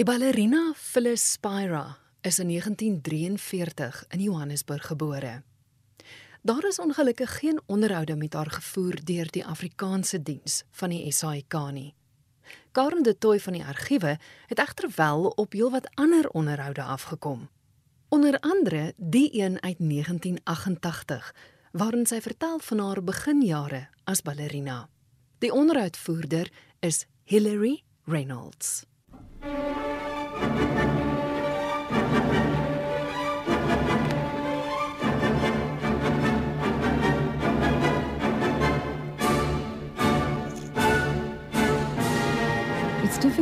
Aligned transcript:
Die 0.00 0.08
ballerina 0.08 0.72
Phyllis 0.72 1.32
Spira 1.32 1.98
is 2.24 2.38
in 2.38 2.48
1943 2.48 4.04
in 4.08 4.20
Johannesburg 4.20 4.86
gebore. 4.86 5.42
Daar 6.42 6.64
is 6.64 6.78
ongelukkig 6.78 7.38
geen 7.38 7.60
onderhoude 7.66 8.16
met 8.16 8.32
haar 8.32 8.50
gevoer 8.50 8.96
deur 9.04 9.28
die 9.30 9.44
Afrikaanse 9.44 10.22
diens 10.22 10.62
van 10.70 10.88
die 10.88 11.12
SAIK 11.12 11.54
nie. 11.72 11.94
Karen 12.72 13.02
de 13.02 13.18
Tooi 13.18 13.40
van 13.40 13.52
die 13.52 13.64
argiewe 13.64 14.18
het 14.46 14.58
egter 14.58 14.88
wel 14.96 15.26
op 15.36 15.52
heelwat 15.52 15.90
ander 15.94 16.28
onderhoude 16.28 16.82
afgekom. 16.82 17.48
Onder 18.08 18.38
andere 18.40 18.94
die 18.96 19.28
een 19.32 19.60
uit 19.62 19.78
1988 19.78 21.34
waarin 21.72 22.06
sy 22.06 22.20
vertel 22.20 22.58
van 22.58 22.78
haar 22.78 23.04
beginjare 23.04 23.88
as 24.04 24.22
ballerina. 24.22 24.88
Die 25.38 25.52
onderhoudvoerder 25.52 26.52
is 26.78 27.06
Hilary 27.24 27.82
Reynolds. 28.04 28.88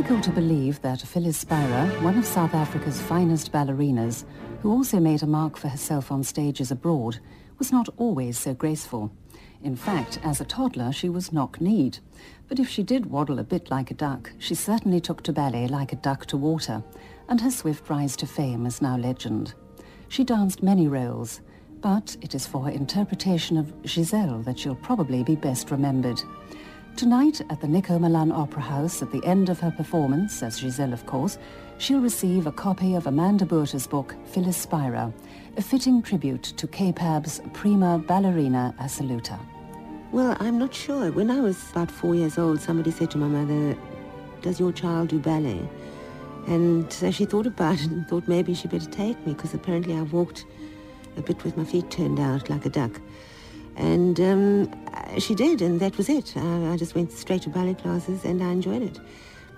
Difficult 0.09 0.35
to 0.35 0.41
believe 0.41 0.81
that 0.81 0.99
Phyllis 0.99 1.37
Spira, 1.37 1.85
one 2.01 2.17
of 2.17 2.25
South 2.25 2.55
Africa's 2.55 2.99
finest 2.99 3.51
ballerinas, 3.51 4.23
who 4.63 4.71
also 4.71 4.99
made 4.99 5.21
a 5.21 5.27
mark 5.27 5.55
for 5.55 5.67
herself 5.67 6.11
on 6.11 6.23
stages 6.23 6.71
abroad, 6.71 7.19
was 7.59 7.71
not 7.71 7.87
always 7.95 8.35
so 8.35 8.55
graceful. 8.55 9.11
In 9.61 9.75
fact, 9.75 10.19
as 10.23 10.41
a 10.41 10.45
toddler, 10.45 10.91
she 10.91 11.09
was 11.09 11.31
knock-kneed. 11.31 11.99
But 12.47 12.57
if 12.57 12.67
she 12.67 12.81
did 12.81 13.05
waddle 13.05 13.37
a 13.37 13.43
bit 13.43 13.69
like 13.69 13.91
a 13.91 13.93
duck, 13.93 14.31
she 14.39 14.55
certainly 14.55 14.99
took 14.99 15.21
to 15.21 15.31
ballet 15.31 15.67
like 15.67 15.93
a 15.93 15.97
duck 15.97 16.25
to 16.27 16.37
water, 16.37 16.81
and 17.27 17.39
her 17.41 17.51
swift 17.51 17.87
rise 17.87 18.15
to 18.15 18.25
fame 18.25 18.65
is 18.65 18.81
now 18.81 18.97
legend. 18.97 19.53
She 20.07 20.23
danced 20.23 20.63
many 20.63 20.87
roles, 20.87 21.41
but 21.81 22.17
it 22.21 22.33
is 22.33 22.47
for 22.47 22.63
her 22.63 22.71
interpretation 22.71 23.57
of 23.57 23.71
Giselle 23.85 24.41
that 24.41 24.57
she'll 24.57 24.73
probably 24.73 25.23
be 25.23 25.35
best 25.35 25.69
remembered. 25.69 26.19
Tonight 26.95 27.41
at 27.49 27.61
the 27.61 27.67
Nico 27.67 27.97
Malan 27.97 28.31
Opera 28.31 28.61
House, 28.61 29.01
at 29.01 29.11
the 29.11 29.23
end 29.25 29.49
of 29.49 29.59
her 29.59 29.71
performance, 29.71 30.43
as 30.43 30.59
Giselle 30.59 30.91
of 30.93 31.05
course, 31.05 31.37
she'll 31.77 32.01
receive 32.01 32.45
a 32.45 32.51
copy 32.51 32.95
of 32.95 33.07
Amanda 33.07 33.45
Botha's 33.45 33.87
book, 33.87 34.15
Phyllis 34.25 34.57
Spira, 34.57 35.13
a 35.55 35.61
fitting 35.61 36.01
tribute 36.01 36.43
to 36.43 36.67
CAPAB's 36.67 37.41
prima 37.53 37.99
ballerina 37.99 38.75
assoluta. 38.79 39.39
Well, 40.11 40.35
I'm 40.39 40.57
not 40.57 40.73
sure. 40.73 41.11
When 41.11 41.31
I 41.31 41.39
was 41.39 41.71
about 41.71 41.89
four 41.89 42.15
years 42.15 42.37
old, 42.37 42.59
somebody 42.59 42.91
said 42.91 43.11
to 43.11 43.17
my 43.17 43.27
mother, 43.27 43.77
does 44.41 44.59
your 44.59 44.71
child 44.71 45.09
do 45.09 45.19
ballet? 45.19 45.67
And 46.47 46.91
so 46.91 47.11
she 47.11 47.25
thought 47.25 47.45
about 47.45 47.79
it 47.79 47.91
and 47.91 48.07
thought 48.07 48.27
maybe 48.27 48.53
she'd 48.53 48.71
better 48.71 48.89
take 48.89 49.17
me 49.25 49.33
because 49.33 49.53
apparently 49.53 49.95
I 49.95 50.01
walked 50.01 50.45
a 51.15 51.21
bit 51.21 51.43
with 51.43 51.55
my 51.55 51.63
feet 51.63 51.89
turned 51.91 52.19
out 52.19 52.49
like 52.49 52.65
a 52.65 52.69
duck. 52.69 52.99
And 53.79 54.19
um, 54.19 55.19
she 55.19 55.33
did, 55.33 55.61
and 55.61 55.79
that 55.79 55.97
was 55.97 56.09
it. 56.09 56.33
I, 56.35 56.73
I 56.73 56.77
just 56.77 56.93
went 56.95 57.11
straight 57.11 57.43
to 57.43 57.49
ballet 57.49 57.75
classes 57.75 58.25
and 58.25 58.43
I 58.43 58.51
enjoyed 58.51 58.81
it. 58.81 58.99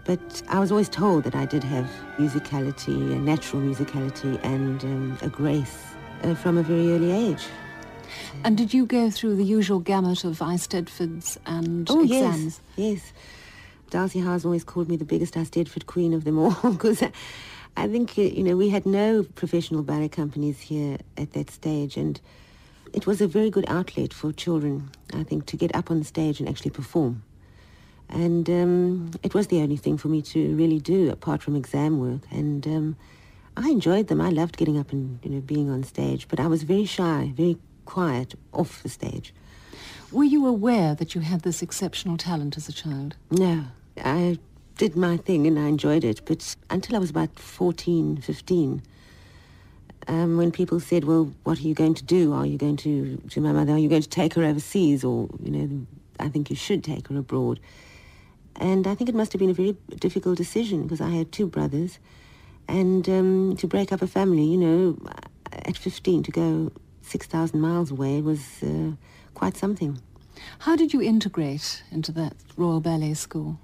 But 0.05 0.41
I 0.47 0.59
was 0.59 0.71
always 0.71 0.89
told 0.89 1.23
that 1.25 1.35
I 1.35 1.45
did 1.45 1.63
have 1.63 1.89
musicality, 2.17 2.95
a 3.13 3.19
natural 3.19 3.61
musicality, 3.61 4.39
and 4.43 4.83
um, 4.83 5.17
a 5.21 5.29
grace 5.29 5.77
uh, 6.23 6.35
from 6.35 6.57
a 6.57 6.63
very 6.63 6.91
early 6.91 7.11
age. 7.11 7.43
And 8.43 8.57
did 8.57 8.73
you 8.73 8.85
go 8.85 9.09
through 9.09 9.35
the 9.37 9.43
usual 9.43 9.79
gamut 9.79 10.23
of 10.23 10.39
Eisteddfods 10.39 11.37
and 11.45 11.89
Oh, 11.89 12.03
exams? 12.03 12.61
yes, 12.77 12.93
yes. 13.01 13.13
Dulcie 13.89 14.19
Howes 14.19 14.45
always 14.45 14.63
called 14.63 14.87
me 14.89 14.97
the 14.97 15.05
biggest 15.05 15.33
Eisteddfod 15.33 15.85
queen 15.85 16.13
of 16.13 16.23
them 16.23 16.37
all 16.39 16.51
because 16.71 17.01
I, 17.03 17.11
I 17.75 17.87
think, 17.87 18.17
uh, 18.17 18.21
you 18.21 18.43
know, 18.43 18.55
we 18.55 18.69
had 18.69 18.85
no 18.85 19.23
professional 19.23 19.81
ballet 19.83 20.09
companies 20.09 20.59
here 20.59 20.97
at 21.17 21.33
that 21.33 21.49
stage 21.49 21.97
and 21.97 22.19
it 22.93 23.07
was 23.07 23.21
a 23.21 23.27
very 23.27 23.49
good 23.49 23.65
outlet 23.67 24.13
for 24.13 24.31
children, 24.31 24.91
I 25.13 25.23
think, 25.23 25.45
to 25.47 25.57
get 25.57 25.75
up 25.75 25.91
on 25.91 25.99
the 25.99 26.05
stage 26.05 26.39
and 26.39 26.49
actually 26.49 26.71
perform. 26.71 27.23
And 28.09 28.49
um, 28.49 29.11
it 29.23 29.33
was 29.33 29.47
the 29.47 29.61
only 29.61 29.77
thing 29.77 29.97
for 29.97 30.09
me 30.09 30.21
to 30.23 30.55
really 30.55 30.79
do 30.79 31.09
apart 31.09 31.41
from 31.41 31.55
exam 31.55 31.99
work. 31.99 32.21
And 32.29 32.67
um, 32.67 32.95
I 33.55 33.69
enjoyed 33.69 34.07
them. 34.07 34.19
I 34.19 34.29
loved 34.29 34.57
getting 34.57 34.77
up 34.77 34.91
and 34.91 35.19
you 35.23 35.29
know 35.29 35.41
being 35.41 35.69
on 35.69 35.83
stage, 35.83 36.27
but 36.27 36.39
I 36.39 36.47
was 36.47 36.63
very 36.63 36.85
shy, 36.85 37.31
very 37.35 37.57
quiet 37.85 38.35
off 38.53 38.83
the 38.83 38.89
stage. 38.89 39.33
Were 40.11 40.25
you 40.25 40.45
aware 40.45 40.93
that 40.95 41.15
you 41.15 41.21
had 41.21 41.41
this 41.41 41.61
exceptional 41.61 42.17
talent 42.17 42.57
as 42.57 42.67
a 42.67 42.73
child? 42.73 43.15
No, 43.29 43.63
I 43.97 44.39
did 44.77 44.95
my 44.97 45.15
thing 45.15 45.47
and 45.47 45.57
I 45.57 45.67
enjoyed 45.67 46.03
it, 46.03 46.21
but 46.25 46.55
until 46.69 46.95
I 46.95 46.99
was 46.99 47.09
about 47.09 47.39
14, 47.39 48.17
15, 48.17 48.81
um, 50.07 50.37
when 50.37 50.51
people 50.51 50.79
said, 50.79 51.05
well, 51.05 51.33
what 51.43 51.59
are 51.59 51.63
you 51.63 51.73
going 51.73 51.93
to 51.95 52.03
do? 52.03 52.33
Are 52.33 52.45
you 52.45 52.57
going 52.57 52.77
to, 52.77 53.17
to 53.29 53.41
my 53.41 53.51
mother, 53.51 53.73
are 53.73 53.77
you 53.77 53.89
going 53.89 54.01
to 54.01 54.09
take 54.09 54.33
her 54.35 54.43
overseas? 54.43 55.03
Or, 55.03 55.29
you 55.41 55.51
know, 55.51 55.85
I 56.19 56.29
think 56.29 56.49
you 56.49 56.55
should 56.55 56.83
take 56.83 57.07
her 57.07 57.17
abroad. 57.17 57.59
And 58.55 58.87
I 58.87 58.95
think 58.95 59.09
it 59.09 59.15
must 59.15 59.33
have 59.33 59.39
been 59.39 59.49
a 59.49 59.53
very 59.53 59.77
difficult 59.99 60.37
decision 60.37 60.83
because 60.83 61.01
I 61.01 61.09
had 61.09 61.31
two 61.31 61.47
brothers. 61.47 61.99
And 62.67 63.07
um, 63.09 63.55
to 63.57 63.67
break 63.67 63.91
up 63.91 64.01
a 64.01 64.07
family, 64.07 64.45
you 64.45 64.57
know, 64.57 64.97
at 65.51 65.77
15 65.77 66.23
to 66.23 66.31
go 66.31 66.71
6,000 67.01 67.59
miles 67.59 67.91
away 67.91 68.21
was 68.21 68.63
uh, 68.63 68.91
quite 69.33 69.57
something. 69.57 69.99
How 70.59 70.75
did 70.75 70.93
you 70.93 71.01
integrate 71.01 71.83
into 71.91 72.11
that 72.13 72.35
Royal 72.55 72.79
Ballet 72.79 73.13
School? 73.15 73.59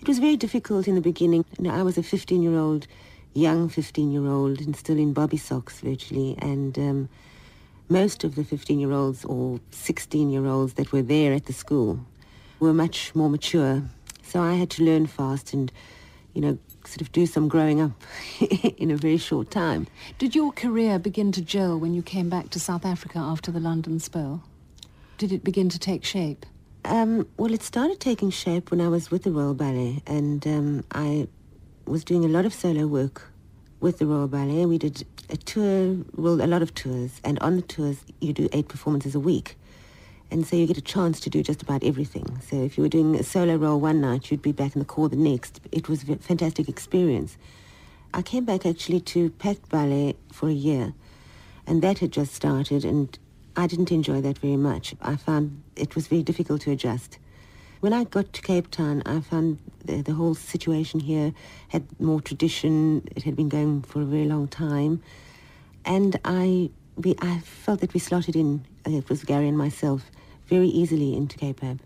It 0.00 0.08
was 0.08 0.18
very 0.18 0.36
difficult 0.36 0.86
in 0.86 0.94
the 0.94 1.00
beginning. 1.00 1.44
You 1.58 1.64
know, 1.64 1.74
I 1.74 1.82
was 1.82 1.98
a 1.98 2.02
15-year-old, 2.02 2.86
young 3.38 3.68
15-year-old, 3.70 4.60
and 4.60 4.74
still 4.76 4.98
in 4.98 5.12
bobby 5.12 5.36
socks 5.36 5.80
virtually. 5.80 6.36
And 6.38 6.78
um, 6.78 7.08
most 7.88 8.24
of 8.24 8.34
the 8.34 8.42
15-year-olds 8.42 9.24
or 9.24 9.60
16-year-olds 9.72 10.74
that 10.74 10.92
were 10.92 11.02
there 11.02 11.32
at 11.32 11.46
the 11.46 11.52
school 11.52 12.00
were 12.60 12.74
much 12.74 13.14
more 13.14 13.30
mature. 13.30 13.82
So 14.22 14.42
I 14.42 14.54
had 14.54 14.70
to 14.70 14.84
learn 14.84 15.06
fast 15.06 15.52
and, 15.52 15.72
you 16.34 16.40
know, 16.40 16.58
sort 16.84 17.00
of 17.00 17.12
do 17.12 17.26
some 17.26 17.48
growing 17.48 17.80
up 17.80 17.92
in 18.78 18.90
a 18.90 18.96
very 18.96 19.18
short 19.18 19.50
time. 19.50 19.86
Did 20.18 20.34
your 20.34 20.52
career 20.52 20.98
begin 20.98 21.32
to 21.32 21.42
gel 21.42 21.78
when 21.78 21.94
you 21.94 22.02
came 22.02 22.28
back 22.28 22.50
to 22.50 22.60
South 22.60 22.84
Africa 22.84 23.18
after 23.18 23.50
the 23.50 23.60
London 23.60 24.00
spell? 24.00 24.42
Did 25.18 25.32
it 25.32 25.44
begin 25.44 25.68
to 25.70 25.78
take 25.78 26.04
shape? 26.04 26.46
Um, 26.84 27.26
well, 27.36 27.52
it 27.52 27.62
started 27.62 28.00
taking 28.00 28.30
shape 28.30 28.70
when 28.70 28.80
I 28.80 28.88
was 28.88 29.10
with 29.10 29.24
the 29.24 29.32
Royal 29.32 29.54
Ballet, 29.54 30.02
and 30.06 30.46
um, 30.46 30.84
I 30.92 31.28
was 31.88 32.04
doing 32.04 32.24
a 32.24 32.28
lot 32.28 32.44
of 32.44 32.52
solo 32.52 32.86
work 32.86 33.30
with 33.80 33.98
the 33.98 34.06
Royal 34.06 34.28
Ballet. 34.28 34.66
We 34.66 34.78
did 34.78 35.06
a 35.30 35.36
tour, 35.36 35.96
well, 36.14 36.40
a 36.40 36.46
lot 36.46 36.62
of 36.62 36.74
tours, 36.74 37.20
and 37.24 37.38
on 37.40 37.56
the 37.56 37.62
tours, 37.62 38.04
you 38.20 38.32
do 38.32 38.48
eight 38.52 38.68
performances 38.68 39.14
a 39.14 39.20
week. 39.20 39.56
And 40.30 40.46
so 40.46 40.56
you 40.56 40.66
get 40.66 40.76
a 40.76 40.82
chance 40.82 41.20
to 41.20 41.30
do 41.30 41.42
just 41.42 41.62
about 41.62 41.82
everything. 41.82 42.40
So 42.48 42.56
if 42.56 42.76
you 42.76 42.82
were 42.82 42.88
doing 42.90 43.16
a 43.16 43.22
solo 43.22 43.56
role 43.56 43.80
one 43.80 44.00
night, 44.00 44.30
you'd 44.30 44.42
be 44.42 44.52
back 44.52 44.74
in 44.74 44.80
the 44.80 44.84
corps 44.84 45.08
the 45.08 45.16
next. 45.16 45.60
It 45.72 45.88
was 45.88 46.06
a 46.08 46.16
fantastic 46.16 46.68
experience. 46.68 47.38
I 48.12 48.22
came 48.22 48.44
back 48.44 48.66
actually 48.66 49.00
to 49.00 49.30
Pact 49.30 49.68
Ballet 49.70 50.16
for 50.32 50.48
a 50.48 50.52
year, 50.52 50.92
and 51.66 51.80
that 51.82 51.98
had 52.00 52.12
just 52.12 52.34
started, 52.34 52.84
and 52.84 53.18
I 53.56 53.66
didn't 53.66 53.90
enjoy 53.90 54.20
that 54.20 54.38
very 54.38 54.56
much. 54.56 54.94
I 55.00 55.16
found 55.16 55.62
it 55.76 55.94
was 55.94 56.08
very 56.08 56.22
difficult 56.22 56.62
to 56.62 56.70
adjust. 56.70 57.18
When 57.80 57.92
I 57.92 58.04
got 58.04 58.32
to 58.32 58.42
Cape 58.42 58.70
Town, 58.72 59.02
I 59.06 59.20
found 59.20 59.58
the, 59.84 60.02
the 60.02 60.14
whole 60.14 60.34
situation 60.34 60.98
here 60.98 61.32
had 61.68 61.84
more 62.00 62.20
tradition. 62.20 63.06
It 63.14 63.22
had 63.22 63.36
been 63.36 63.48
going 63.48 63.82
for 63.82 64.02
a 64.02 64.04
very 64.04 64.24
long 64.26 64.48
time. 64.48 65.00
And 65.84 66.18
I, 66.24 66.70
we, 66.96 67.14
I 67.20 67.38
felt 67.38 67.80
that 67.80 67.94
we 67.94 68.00
slotted 68.00 68.34
in, 68.34 68.64
uh, 68.86 68.90
it 68.90 69.08
was 69.08 69.22
Gary 69.22 69.46
and 69.46 69.56
myself, 69.56 70.10
very 70.46 70.66
easily 70.66 71.14
into 71.16 71.38
CAPAB. 71.38 71.78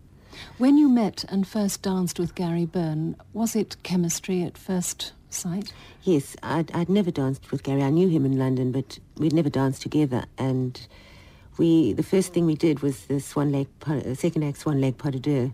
When 0.57 0.79
you 0.79 0.89
met 0.89 1.25
and 1.29 1.47
first 1.47 1.83
danced 1.83 2.19
with 2.19 2.35
Gary 2.35 2.65
Burne, 2.65 3.15
was 3.35 3.55
it 3.55 3.77
chemistry 3.83 4.43
at 4.43 4.57
first 4.57 5.13
sight? 5.29 5.75
Yes, 6.05 6.37
I'd, 6.43 6.73
I'd 6.73 6.89
never 6.89 7.11
danced 7.11 7.51
with 7.51 7.63
Gary. 7.63 7.83
I 7.83 7.91
knew 7.91 8.09
him 8.09 8.25
in 8.25 8.39
London, 8.39 8.73
but 8.73 8.99
we'd 9.19 9.35
never 9.35 9.51
danced 9.51 9.83
together. 9.83 10.25
And 10.39 10.81
we, 11.59 11.93
the 11.93 12.03
first 12.03 12.33
thing 12.33 12.47
we 12.47 12.55
did 12.55 12.81
was 12.81 13.05
the 13.07 13.21
Swan 13.21 13.53
Lake, 13.53 13.69
pas- 13.81 14.05
uh, 14.05 14.15
second 14.15 14.43
act 14.43 14.57
Swan 14.57 14.81
Lake 14.81 14.97
pas 14.97 15.11
de 15.13 15.19
deux, 15.21 15.53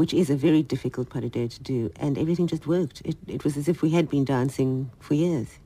which 0.00 0.14
is 0.14 0.30
a 0.30 0.34
very 0.34 0.62
difficult 0.62 1.10
pas 1.10 1.20
de 1.20 1.28
deux 1.28 1.46
to 1.46 1.62
do. 1.62 1.90
And 1.96 2.16
everything 2.16 2.46
just 2.46 2.66
worked. 2.66 3.02
It, 3.04 3.18
it 3.26 3.44
was 3.44 3.58
as 3.58 3.68
if 3.68 3.82
we 3.82 3.90
had 3.90 4.08
been 4.08 4.24
dancing 4.24 4.90
for 4.98 5.12
years. 5.12 5.58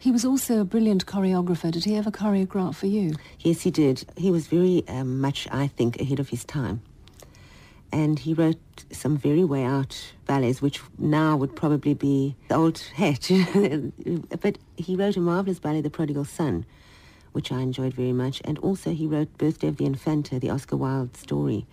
He 0.00 0.10
was 0.10 0.24
also 0.24 0.62
a 0.62 0.64
brilliant 0.64 1.06
choreographer. 1.06 1.70
Did 1.70 1.84
he 1.84 1.94
ever 1.94 2.10
choreograph 2.10 2.74
for 2.74 2.86
you? 2.86 3.14
Yes, 3.38 3.60
he 3.60 3.70
did. 3.70 4.04
He 4.16 4.32
was 4.32 4.48
very 4.48 4.82
um, 4.88 5.20
much, 5.20 5.46
I 5.52 5.68
think, 5.68 6.00
ahead 6.00 6.18
of 6.18 6.28
his 6.28 6.44
time. 6.44 6.82
And 7.92 8.18
he 8.18 8.34
wrote 8.34 8.58
some 8.90 9.16
very 9.16 9.44
way 9.44 9.62
out 9.62 10.12
ballets, 10.26 10.60
which 10.60 10.80
now 10.98 11.36
would 11.36 11.54
probably 11.54 11.94
be 11.94 12.34
the 12.48 12.56
old 12.56 12.78
hat. 12.96 13.30
but 14.40 14.58
he 14.76 14.96
wrote 14.96 15.16
a 15.16 15.20
marvelous 15.20 15.60
ballet, 15.60 15.82
The 15.82 15.88
Prodigal 15.88 16.24
Son, 16.24 16.66
which 17.30 17.52
I 17.52 17.60
enjoyed 17.60 17.94
very 17.94 18.12
much. 18.12 18.42
And 18.44 18.58
also 18.58 18.90
he 18.90 19.06
wrote 19.06 19.38
Birthday 19.38 19.68
of 19.68 19.76
the 19.76 19.86
Infanta, 19.86 20.40
the 20.40 20.50
Oscar 20.50 20.76
Wilde 20.76 21.16
story. 21.16 21.64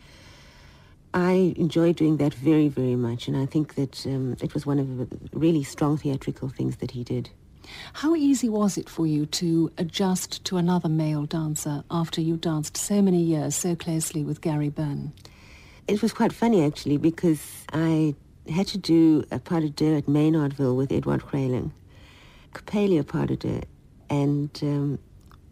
I 1.15 1.53
enjoyed 1.55 1.95
doing 1.95 2.17
that 2.17 2.33
very, 2.33 2.67
very 2.67 2.97
much, 2.97 3.29
and 3.29 3.37
I 3.37 3.45
think 3.45 3.75
that 3.75 4.05
um, 4.05 4.35
it 4.41 4.53
was 4.53 4.65
one 4.65 4.79
of 4.79 4.97
the 4.97 5.07
really 5.31 5.63
strong 5.63 5.97
theatrical 5.97 6.49
things 6.49 6.75
that 6.77 6.91
he 6.91 7.05
did. 7.05 7.29
How 7.93 8.15
easy 8.15 8.49
was 8.49 8.77
it 8.77 8.89
for 8.89 9.07
you 9.07 9.25
to 9.27 9.71
adjust 9.77 10.43
to 10.43 10.57
another 10.57 10.89
male 10.89 11.25
dancer 11.25 11.85
after 11.89 12.19
you 12.19 12.35
danced 12.35 12.75
so 12.75 13.01
many 13.01 13.21
years 13.21 13.55
so 13.55 13.77
closely 13.77 14.25
with 14.25 14.41
Gary 14.41 14.67
Burne? 14.67 15.13
It 15.87 16.01
was 16.01 16.11
quite 16.11 16.33
funny, 16.33 16.65
actually, 16.65 16.97
because 16.97 17.63
I 17.71 18.13
had 18.53 18.67
to 18.67 18.77
do 18.77 19.23
a 19.31 19.39
pas 19.39 19.61
de 19.61 19.69
deux 19.69 19.95
at 19.95 20.07
Maynardville 20.07 20.75
with 20.75 20.91
Edward 20.91 21.21
Greyling, 21.21 21.71
Coppelia 22.53 23.07
pas 23.07 23.25
de 23.25 23.37
deux, 23.37 23.61
and 24.09 24.49
um, 24.63 24.99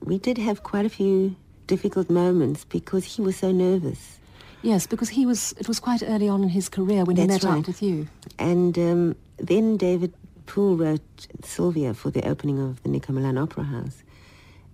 we 0.02 0.18
did 0.18 0.38
have 0.38 0.62
quite 0.62 0.86
a 0.86 0.90
few 0.90 1.38
difficult 1.68 2.10
moments 2.10 2.66
because 2.66 3.06
he 3.06 3.22
was 3.22 3.38
so 3.38 3.54
nervous. 3.54 4.20
Yes, 4.64 4.88
because 4.88 5.10
he 5.10 5.26
was. 5.26 5.54
It 5.60 5.68
was 5.68 5.80
quite 5.80 6.02
early 6.02 6.30
on 6.30 6.42
in 6.42 6.50
his 6.50 6.70
career 6.70 7.04
when 7.04 7.18
That's 7.18 7.28
he 7.28 7.34
met 7.34 7.44
right. 7.44 7.60
up 7.60 7.68
with 7.68 7.84
you. 7.84 8.08
And 8.40 8.78
um, 8.80 9.16
then 9.38 9.78
David 9.78 10.14
Poole 10.46 10.78
wrote 10.78 11.28
Sylvia 11.44 11.94
for 11.94 12.10
the 12.10 12.26
opening 12.28 12.60
of 12.60 12.82
the 12.82 12.90
Nico 12.90 13.14
Malan 13.14 13.38
Opera 13.38 13.66
House. 13.66 14.04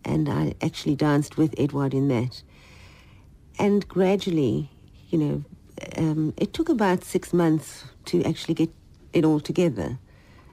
And 0.06 0.30
I 0.30 0.54
actually 0.62 0.96
danced 0.96 1.38
with 1.38 1.54
Edward 1.58 1.94
in 1.94 2.08
that. 2.08 2.44
And 3.58 3.86
gradually, 3.88 4.70
you 5.10 5.18
know, 5.18 5.44
um, 5.98 6.34
it 6.38 6.54
took 6.54 6.70
about 6.70 7.04
six 7.04 7.34
months 7.34 7.84
to 8.06 8.24
actually 8.24 8.54
get 8.54 8.70
it 9.12 9.26
all 9.26 9.40
together. 9.40 9.98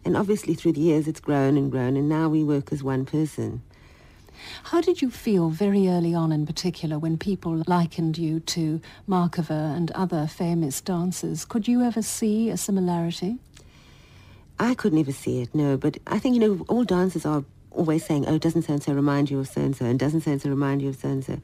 And 0.05 0.17
obviously 0.17 0.55
through 0.55 0.73
the 0.73 0.81
years 0.81 1.07
it's 1.09 1.21
grown 1.21 1.57
and 1.57 1.71
grown 1.71 1.97
and 1.97 2.09
now 2.09 2.29
we 2.29 2.43
work 2.43 2.73
as 2.73 2.83
one 2.83 3.05
person. 3.05 3.63
How 4.65 4.81
did 4.81 5.03
you 5.03 5.11
feel 5.11 5.51
very 5.51 5.89
early 5.89 6.15
on 6.15 6.33
in 6.33 6.47
particular 6.47 6.99
when 6.99 7.19
people 7.19 7.63
likened 7.67 8.19
you 8.19 8.41
to 8.41 8.81
Markova 9.09 9.77
and 9.77 9.91
other 9.93 10.27
famous 10.27 10.81
dancers? 10.81 11.45
Could 11.45 11.69
you 11.69 11.83
ever 11.83 12.03
see 12.03 12.51
a 12.51 12.57
similarity? 12.57 13.39
I 14.59 14.75
could 14.75 14.93
never 14.93 15.13
see 15.13 15.43
it, 15.43 15.55
no. 15.55 15.77
But 15.77 15.99
I 16.07 16.19
think, 16.19 16.35
you 16.35 16.41
know, 16.41 16.65
all 16.69 16.85
dancers 16.85 17.27
are 17.27 17.45
always 17.71 18.05
saying, 18.05 18.27
oh, 18.27 18.39
doesn't 18.39 18.63
so-and-so 18.63 18.93
remind 18.93 19.31
you 19.31 19.39
of 19.39 19.49
so-and-so, 19.49 19.85
and 19.85 19.99
doesn't 19.99 20.23
so-and-so 20.23 20.49
remind 20.49 20.83
you 20.83 20.89
of 20.89 20.97
so-and-so. 20.97 21.39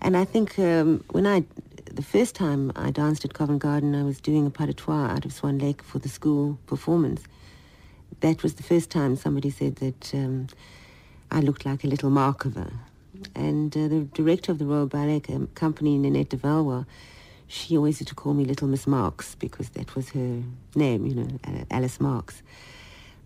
And 0.00 0.16
I 0.16 0.24
think 0.24 0.58
um, 0.58 1.04
when 1.10 1.26
I, 1.26 1.44
the 1.84 2.02
first 2.02 2.34
time 2.34 2.72
I 2.74 2.90
danced 2.90 3.24
at 3.24 3.34
Covent 3.34 3.60
Garden, 3.60 3.94
I 3.94 4.02
was 4.02 4.20
doing 4.20 4.46
a 4.46 4.50
pas 4.50 4.66
de 4.66 4.72
trois 4.72 5.06
out 5.06 5.24
of 5.24 5.32
Swan 5.32 5.58
Lake 5.58 5.82
for 5.82 5.98
the 5.98 6.08
school 6.08 6.58
performance. 6.66 7.22
That 8.20 8.42
was 8.42 8.54
the 8.54 8.62
first 8.62 8.90
time 8.90 9.14
somebody 9.16 9.50
said 9.50 9.76
that 9.76 10.14
um, 10.14 10.48
I 11.30 11.40
looked 11.40 11.64
like 11.64 11.84
a 11.84 11.86
little 11.86 12.10
Markova. 12.10 12.72
And 13.34 13.76
uh, 13.76 13.88
the 13.88 14.00
director 14.14 14.52
of 14.52 14.58
the 14.58 14.66
Royal 14.66 14.86
Ballet 14.86 15.22
Company, 15.54 15.98
Ninette 15.98 16.30
de 16.30 16.36
Valois, 16.36 16.84
she 17.46 17.76
always 17.76 18.00
used 18.00 18.08
to 18.08 18.14
call 18.14 18.32
me 18.32 18.44
Little 18.44 18.68
Miss 18.68 18.86
Marks 18.86 19.34
because 19.34 19.70
that 19.70 19.94
was 19.94 20.10
her 20.10 20.42
name, 20.74 21.06
you 21.06 21.14
know, 21.14 21.28
Alice 21.70 22.00
Marks. 22.00 22.42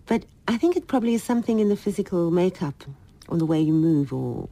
But 0.06 0.24
I 0.48 0.56
think 0.56 0.76
it 0.76 0.86
probably 0.86 1.14
is 1.14 1.22
something 1.22 1.60
in 1.60 1.68
the 1.68 1.76
physical 1.76 2.30
makeup 2.30 2.84
or 3.28 3.36
the 3.36 3.46
way 3.46 3.60
you 3.60 3.72
move 3.72 4.12
or 4.12 4.48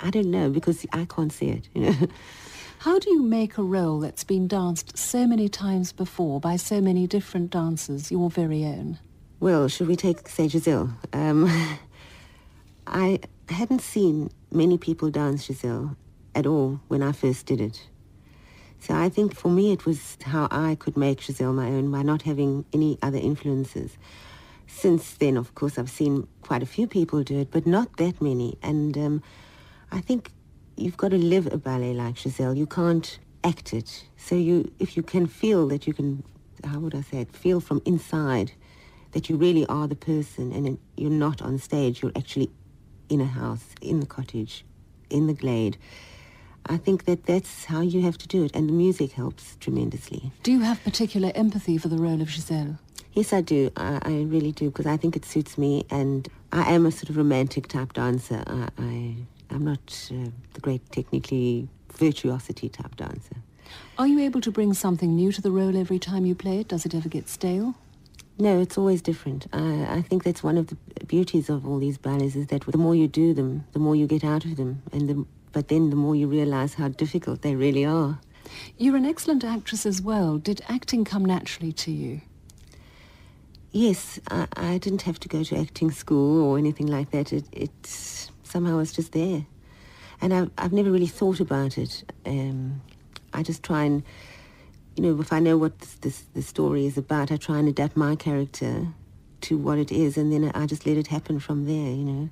I 0.00 0.10
don't 0.10 0.30
know 0.30 0.50
because 0.50 0.84
I 0.92 1.04
can't 1.04 1.32
see 1.32 1.48
it, 1.48 1.68
you 1.74 1.82
know. 1.82 2.08
How 2.80 2.98
do 2.98 3.10
you 3.10 3.22
make 3.22 3.58
a 3.58 3.62
role 3.62 4.00
that's 4.00 4.24
been 4.24 4.48
danced 4.48 4.98
so 4.98 5.24
many 5.24 5.48
times 5.48 5.92
before 5.92 6.40
by 6.40 6.56
so 6.56 6.80
many 6.80 7.06
different 7.06 7.50
dancers, 7.50 8.10
your 8.10 8.28
very 8.28 8.64
own? 8.64 8.98
Well, 9.38 9.68
should 9.68 9.86
we 9.86 9.94
take 9.94 10.28
say 10.28 10.48
Giselle? 10.48 10.92
Um, 11.12 11.48
I 12.86 13.20
hadn't 13.48 13.80
seen 13.80 14.30
many 14.50 14.78
people 14.78 15.10
dance 15.10 15.44
Giselle 15.46 15.96
at 16.34 16.46
all 16.46 16.80
when 16.88 17.02
I 17.02 17.12
first 17.12 17.46
did 17.46 17.60
it. 17.60 17.88
So 18.80 18.94
I 18.94 19.08
think 19.08 19.34
for 19.34 19.48
me 19.48 19.72
it 19.72 19.86
was 19.86 20.18
how 20.22 20.48
I 20.50 20.74
could 20.74 20.96
make 20.96 21.20
Giselle 21.20 21.52
my 21.52 21.68
own 21.68 21.90
by 21.90 22.02
not 22.02 22.22
having 22.22 22.64
any 22.72 22.98
other 23.00 23.18
influences. 23.18 23.96
Since 24.66 25.14
then, 25.14 25.36
of 25.36 25.54
course, 25.54 25.78
I've 25.78 25.90
seen 25.90 26.26
quite 26.40 26.62
a 26.62 26.66
few 26.66 26.86
people 26.86 27.22
do 27.22 27.38
it, 27.38 27.50
but 27.50 27.66
not 27.66 27.96
that 27.98 28.20
many. 28.20 28.58
And 28.62 28.96
um, 28.98 29.22
I 29.92 30.00
think 30.00 30.32
you've 30.76 30.96
got 30.96 31.10
to 31.10 31.18
live 31.18 31.46
a 31.52 31.58
ballet 31.58 31.92
like 31.92 32.18
Giselle. 32.18 32.56
You 32.56 32.66
can't 32.66 33.18
act 33.44 33.72
it. 33.72 34.04
So 34.16 34.34
you, 34.34 34.72
if 34.78 34.96
you 34.96 35.02
can 35.02 35.26
feel 35.26 35.68
that 35.68 35.86
you 35.86 35.92
can, 35.92 36.24
how 36.64 36.80
would 36.80 36.94
I 36.94 37.02
say 37.02 37.18
it, 37.18 37.32
feel 37.32 37.60
from 37.60 37.82
inside 37.84 38.52
that 39.12 39.28
you 39.28 39.36
really 39.36 39.66
are 39.66 39.86
the 39.86 39.94
person 39.94 40.52
and 40.52 40.78
you're 40.96 41.10
not 41.10 41.42
on 41.42 41.58
stage, 41.58 42.02
you're 42.02 42.12
actually 42.16 42.50
in 43.12 43.20
a 43.20 43.26
house, 43.26 43.66
in 43.82 44.00
the 44.00 44.06
cottage, 44.06 44.64
in 45.10 45.26
the 45.26 45.34
glade. 45.34 45.76
I 46.64 46.78
think 46.78 47.04
that 47.04 47.26
that's 47.26 47.66
how 47.66 47.80
you 47.82 48.00
have 48.02 48.16
to 48.18 48.28
do 48.28 48.44
it, 48.44 48.52
and 48.56 48.68
the 48.68 48.72
music 48.72 49.12
helps 49.12 49.56
tremendously. 49.60 50.32
Do 50.42 50.50
you 50.52 50.60
have 50.60 50.82
particular 50.82 51.30
empathy 51.34 51.76
for 51.76 51.88
the 51.88 51.98
role 51.98 52.22
of 52.22 52.30
Giselle? 52.30 52.78
Yes, 53.12 53.32
I 53.34 53.42
do. 53.42 53.70
I, 53.76 53.98
I 54.02 54.12
really 54.22 54.52
do, 54.52 54.70
because 54.70 54.86
I 54.86 54.96
think 54.96 55.14
it 55.16 55.24
suits 55.26 55.58
me, 55.58 55.84
and 55.90 56.28
I 56.52 56.72
am 56.72 56.86
a 56.86 56.90
sort 56.90 57.10
of 57.10 57.16
romantic 57.18 57.68
type 57.68 57.92
dancer. 57.92 58.42
I, 58.46 58.68
I, 58.78 59.16
I'm 59.50 59.64
not 59.64 60.10
uh, 60.10 60.30
the 60.54 60.60
great 60.60 60.90
technically 60.90 61.68
virtuosity 61.92 62.70
type 62.70 62.96
dancer. 62.96 63.36
Are 63.98 64.06
you 64.06 64.20
able 64.20 64.40
to 64.40 64.50
bring 64.50 64.72
something 64.72 65.14
new 65.14 65.32
to 65.32 65.42
the 65.42 65.50
role 65.50 65.76
every 65.76 65.98
time 65.98 66.24
you 66.24 66.34
play 66.34 66.60
it? 66.60 66.68
Does 66.68 66.86
it 66.86 66.94
ever 66.94 67.10
get 67.10 67.28
stale? 67.28 67.74
No, 68.38 68.60
it's 68.60 68.76
always 68.76 69.02
different. 69.02 69.46
I, 69.52 69.86
I 69.98 70.02
think 70.02 70.24
that's 70.24 70.42
one 70.42 70.56
of 70.56 70.68
the 70.68 70.76
beauties 71.06 71.48
of 71.48 71.66
all 71.66 71.78
these 71.78 71.98
ballets 71.98 72.34
is 72.34 72.46
that 72.48 72.64
the 72.66 72.78
more 72.78 72.94
you 72.94 73.06
do 73.06 73.34
them, 73.34 73.66
the 73.72 73.78
more 73.78 73.94
you 73.94 74.06
get 74.06 74.24
out 74.24 74.44
of 74.44 74.56
them, 74.56 74.82
and 74.92 75.08
the, 75.08 75.26
but 75.52 75.68
then 75.68 75.90
the 75.90 75.96
more 75.96 76.16
you 76.16 76.26
realize 76.26 76.74
how 76.74 76.88
difficult 76.88 77.42
they 77.42 77.54
really 77.54 77.84
are. 77.84 78.18
You're 78.76 78.96
an 78.96 79.04
excellent 79.04 79.44
actress 79.44 79.86
as 79.86 80.02
well. 80.02 80.38
Did 80.38 80.62
acting 80.68 81.04
come 81.04 81.24
naturally 81.24 81.72
to 81.72 81.90
you? 81.92 82.22
Yes, 83.70 84.18
I, 84.30 84.48
I 84.56 84.78
didn't 84.78 85.02
have 85.02 85.20
to 85.20 85.28
go 85.28 85.44
to 85.44 85.56
acting 85.56 85.90
school 85.90 86.42
or 86.42 86.58
anything 86.58 86.86
like 86.86 87.10
that. 87.12 87.32
It, 87.32 87.44
it 87.52 87.70
somehow 87.84 88.78
was 88.78 88.92
just 88.92 89.12
there, 89.12 89.46
and 90.20 90.34
I've 90.34 90.50
I've 90.58 90.72
never 90.72 90.90
really 90.90 91.06
thought 91.06 91.40
about 91.40 91.78
it. 91.78 92.04
Um, 92.26 92.82
I 93.32 93.42
just 93.42 93.62
try 93.62 93.84
and, 93.84 94.02
you 94.96 95.02
know, 95.02 95.20
if 95.20 95.32
I 95.32 95.38
know 95.38 95.56
what 95.56 95.78
this, 95.80 95.94
this 95.94 96.24
the 96.34 96.42
story 96.42 96.86
is 96.86 96.98
about, 96.98 97.32
I 97.32 97.36
try 97.36 97.58
and 97.58 97.68
adapt 97.68 97.96
my 97.96 98.16
character 98.16 98.88
to 99.42 99.56
what 99.56 99.78
it 99.78 99.90
is, 99.90 100.16
and 100.16 100.32
then 100.32 100.50
I 100.54 100.66
just 100.66 100.86
let 100.86 100.96
it 100.96 101.08
happen 101.08 101.40
from 101.40 101.66
there. 101.66 101.90
You 101.90 102.04
know, 102.04 102.30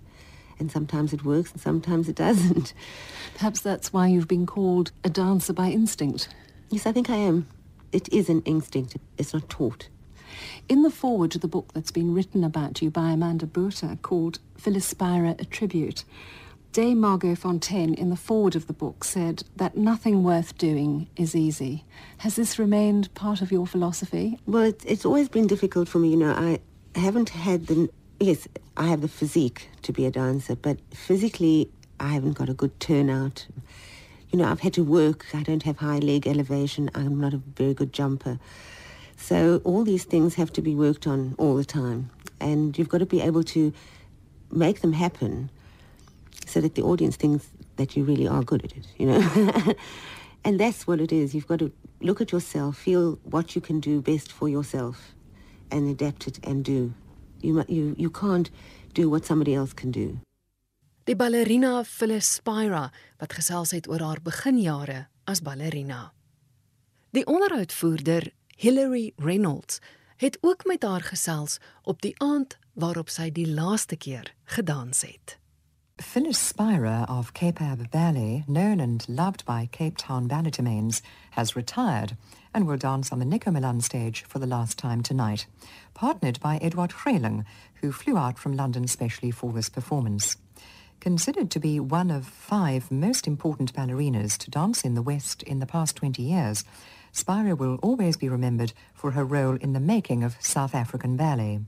and 0.59 0.71
sometimes 0.71 1.13
it 1.13 1.25
works, 1.25 1.53
and 1.53 1.61
sometimes 1.61 2.09
it 2.09 2.17
doesn't. 2.27 2.75
Perhaps 3.35 3.61
that's 3.61 3.93
why 3.93 4.09
you've 4.09 4.29
been 4.29 4.47
called 4.47 4.93
a 5.03 5.11
dancer 5.11 5.53
by 5.53 5.69
instinct. 5.71 6.29
Yes, 6.69 6.87
I 6.87 6.93
think 6.93 7.11
I 7.11 7.17
am. 7.17 7.49
It 7.93 8.13
is 8.13 8.29
an 8.29 8.43
instinct. 8.43 8.97
It's 9.19 9.33
not 9.33 9.49
taught. 9.49 9.89
In 10.69 10.83
the 10.83 10.91
foreword 10.91 11.33
to 11.33 11.39
the 11.39 11.49
book 11.49 11.73
that's 11.75 11.91
been 11.91 12.15
written 12.15 12.45
about 12.45 12.81
you 12.81 12.91
by 12.91 13.11
Amanda 13.11 13.47
Botha 13.47 13.99
called 14.03 14.39
Phyllis 14.57 14.87
Spira, 14.87 15.35
A 15.39 15.45
Tribute, 15.45 16.05
Dame 16.73 17.01
Margot 17.01 17.35
Fonteyn 17.35 17.97
in 17.97 18.11
the 18.11 18.17
foreword 18.17 18.55
of 18.55 18.69
the 18.69 18.73
book 18.73 19.03
said 19.03 19.43
that 19.57 19.77
nothing 19.77 20.23
worth 20.23 20.57
doing 20.57 21.09
is 21.17 21.35
easy. 21.35 21.85
Has 22.19 22.37
this 22.37 22.61
remained 22.61 23.13
part 23.13 23.43
of 23.43 23.51
your 23.51 23.67
philosophy? 23.67 24.39
Well, 24.47 24.63
it, 24.63 24.85
it's 24.87 25.05
always 25.05 25.29
been 25.29 25.49
difficult 25.49 25.89
for 25.89 25.99
me. 25.99 26.11
You 26.11 26.19
know, 26.19 26.31
I 26.31 26.61
haven't 26.95 27.31
had 27.31 27.67
the 27.67 27.91
yes, 28.21 28.47
I 28.77 28.87
have 28.87 29.01
the 29.01 29.09
physique 29.09 29.69
to 29.83 29.93
be 29.93 30.07
a 30.07 30.13
dancer, 30.13 30.55
but 30.55 30.79
physically, 30.95 31.69
I 31.99 32.11
haven't 32.11 32.35
got 32.35 32.49
a 32.49 32.55
good 32.55 32.79
turnout. 32.79 33.49
You 34.31 34.39
know, 34.39 34.45
I've 34.45 34.61
had 34.61 34.75
to 34.75 34.85
work. 34.85 35.27
I 35.35 35.43
don't 35.43 35.65
have 35.65 35.79
high 35.79 35.99
leg 35.99 36.29
elevation. 36.29 36.89
I'm 36.95 37.21
not 37.21 37.35
a 37.35 37.39
very 37.39 37.75
good 37.75 37.93
jumper. 37.93 38.39
So 39.17 39.61
all 39.65 39.83
these 39.83 40.05
things 40.05 40.37
have 40.37 40.53
to 40.53 40.63
be 40.63 40.77
worked 40.77 41.09
on 41.09 41.35
all 41.37 41.57
the 41.57 41.65
time, 41.65 42.11
and 42.39 42.79
you've 42.79 42.89
got 42.89 42.99
to 42.99 43.07
be 43.07 43.21
able 43.21 43.43
to 43.43 43.73
make 44.53 44.83
them 44.83 44.93
happen 44.93 45.51
so 46.51 46.61
that 46.61 46.75
the 46.75 46.83
audience 46.83 47.17
thinks 47.17 47.51
that 47.77 47.97
you 47.97 48.05
really 48.05 48.29
are 48.29 48.43
good 48.43 48.65
at 48.65 48.73
it, 48.77 48.87
you 48.99 49.07
know. 49.07 49.75
and 50.45 50.59
that's 50.59 50.87
what 50.87 51.01
it 51.01 51.13
is. 51.13 51.35
You've 51.35 51.47
got 51.47 51.59
to 51.61 51.73
look 52.01 52.21
at 52.21 52.33
yourself, 52.33 52.77
feel 52.77 53.19
what 53.25 53.55
you 53.55 53.61
can 53.61 53.81
do 53.81 54.01
best 54.01 54.33
for 54.33 54.49
yourself, 54.49 55.15
and 55.71 55.89
adapt 55.89 56.27
it 56.27 56.39
and 56.45 56.65
do. 56.65 56.93
You, 57.41 57.65
you, 57.69 57.95
you 57.97 58.11
can't 58.11 58.51
do 58.93 59.09
what 59.09 59.25
somebody 59.25 59.55
else 59.55 59.73
can 59.73 59.91
do. 59.91 60.21
Die 61.05 61.17
ballerina 61.17 61.83
Phyllis 61.85 62.35
Spira 62.35 62.91
wat 63.19 63.33
gesels 63.33 63.73
het 63.75 63.89
oor 63.89 64.03
haar 64.05 64.21
beginjare 64.23 65.09
as 65.25 65.41
ballerina. 65.43 66.13
Die 67.11 67.25
onderhoudvoerder 67.27 68.29
Hilary 68.61 69.13
Reynolds 69.17 69.81
het 70.21 70.39
ook 70.41 70.65
met 70.65 70.83
haar 70.83 71.03
gesels 71.03 71.59
op 71.83 72.03
die 72.03 72.15
aand 72.21 72.59
waarop 72.73 73.09
sy 73.09 73.31
die 73.33 73.49
laaste 73.49 73.97
keer 73.97 74.35
gedans 74.45 75.03
het. 75.03 75.40
Phyllis 76.01 76.39
Spira 76.39 77.05
of 77.11 77.35
CAPAB 77.35 77.91
Ballet, 77.91 78.45
known 78.49 78.81
and 78.81 79.07
loved 79.07 79.45
by 79.45 79.69
Cape 79.71 79.99
Town 79.99 80.27
ballet 80.27 80.51
has 81.33 81.55
retired 81.55 82.17
and 82.55 82.67
will 82.67 82.79
dance 82.79 83.13
on 83.13 83.19
the 83.19 83.27
Nico 83.27 83.51
Malan 83.51 83.83
stage 83.83 84.25
for 84.25 84.39
the 84.39 84.47
last 84.47 84.79
time 84.79 85.03
tonight, 85.03 85.45
partnered 85.93 86.41
by 86.41 86.57
Eduard 86.57 86.93
Greyling, 86.93 87.45
who 87.77 87.93
flew 87.93 88.17
out 88.17 88.39
from 88.39 88.57
London 88.57 88.89
specially 88.89 89.31
for 89.31 89.53
this 89.53 89.69
performance. 89.69 90.39
Considered 91.01 91.51
to 91.51 91.61
be 91.61 91.79
one 91.79 92.11
of 92.11 92.27
five 92.27 92.91
most 92.91 93.27
important 93.27 93.75
ballerinas 93.75 94.39
to 94.39 94.51
dance 94.51 94.83
in 94.83 94.95
the 94.95 95.03
West 95.03 95.43
in 95.43 95.59
the 95.59 95.67
past 95.67 95.97
20 95.97 96.23
years, 96.23 96.65
Spira 97.13 97.55
will 97.55 97.77
always 97.83 98.17
be 98.17 98.29
remembered 98.29 98.73
for 98.95 99.11
her 99.11 99.25
role 99.25 99.57
in 99.57 99.75
the 99.75 99.81
making 99.81 100.25
of 100.25 100.37
South 100.41 100.75
African 100.75 101.17
ballet. 101.17 101.61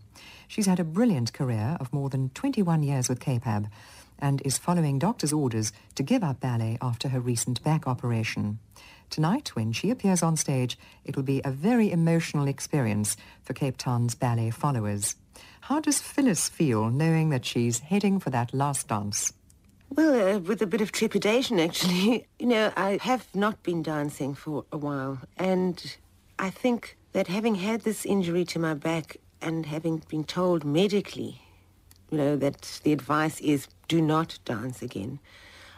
She's 0.48 0.66
had 0.66 0.80
a 0.80 0.84
brilliant 0.84 1.32
career 1.32 1.76
of 1.80 1.92
more 1.92 2.08
than 2.08 2.30
21 2.30 2.82
years 2.82 3.08
with 3.08 3.20
CAPAB 3.20 3.68
and 4.22 4.40
is 4.46 4.56
following 4.56 4.98
doctor's 4.98 5.32
orders 5.32 5.72
to 5.96 6.02
give 6.02 6.22
up 6.22 6.40
ballet 6.40 6.78
after 6.80 7.08
her 7.08 7.20
recent 7.20 7.62
back 7.62 7.86
operation. 7.86 8.60
Tonight, 9.10 9.54
when 9.54 9.72
she 9.72 9.90
appears 9.90 10.22
on 10.22 10.38
stage, 10.38 10.78
it 11.04 11.16
will 11.16 11.22
be 11.24 11.42
a 11.44 11.50
very 11.50 11.90
emotional 11.90 12.48
experience 12.48 13.16
for 13.42 13.52
Cape 13.52 13.76
Town's 13.76 14.14
ballet 14.14 14.50
followers. 14.50 15.16
How 15.62 15.80
does 15.80 16.00
Phyllis 16.00 16.48
feel 16.48 16.88
knowing 16.88 17.28
that 17.28 17.44
she's 17.44 17.80
heading 17.80 18.18
for 18.18 18.30
that 18.30 18.54
last 18.54 18.88
dance? 18.88 19.34
Well, 19.90 20.36
uh, 20.36 20.38
with 20.38 20.62
a 20.62 20.66
bit 20.66 20.80
of 20.80 20.92
trepidation, 20.92 21.60
actually. 21.60 22.26
You 22.38 22.46
know, 22.46 22.72
I 22.76 22.98
have 23.02 23.26
not 23.34 23.62
been 23.62 23.82
dancing 23.82 24.34
for 24.34 24.64
a 24.72 24.78
while, 24.78 25.18
and 25.36 25.96
I 26.38 26.48
think 26.48 26.96
that 27.12 27.28
having 27.28 27.56
had 27.56 27.82
this 27.82 28.06
injury 28.06 28.44
to 28.46 28.58
my 28.58 28.74
back 28.74 29.18
and 29.42 29.66
having 29.66 30.02
been 30.08 30.24
told 30.24 30.64
medically, 30.64 31.41
you 32.12 32.18
know, 32.18 32.36
that 32.36 32.80
the 32.84 32.92
advice 32.92 33.40
is 33.40 33.66
do 33.88 34.00
not 34.00 34.38
dance 34.44 34.82
again, 34.82 35.18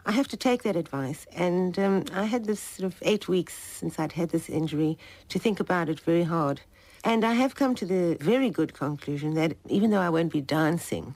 I 0.04 0.12
have 0.12 0.28
to 0.28 0.36
take 0.36 0.64
that 0.64 0.76
advice. 0.76 1.26
And 1.34 1.78
um, 1.78 2.04
I 2.12 2.24
had 2.24 2.44
this 2.44 2.60
sort 2.60 2.92
of 2.92 2.98
eight 3.02 3.28
weeks 3.28 3.54
since 3.54 3.98
I'd 3.98 4.12
had 4.12 4.30
this 4.30 4.50
injury 4.50 4.98
to 5.28 5.38
think 5.38 5.60
about 5.60 5.88
it 5.88 6.00
very 6.00 6.24
hard. 6.24 6.60
And 7.04 7.24
I 7.24 7.34
have 7.34 7.54
come 7.54 7.74
to 7.76 7.86
the 7.86 8.16
very 8.20 8.50
good 8.50 8.74
conclusion 8.74 9.34
that 9.34 9.56
even 9.68 9.90
though 9.90 10.00
I 10.00 10.10
won't 10.10 10.32
be 10.32 10.40
dancing, 10.40 11.14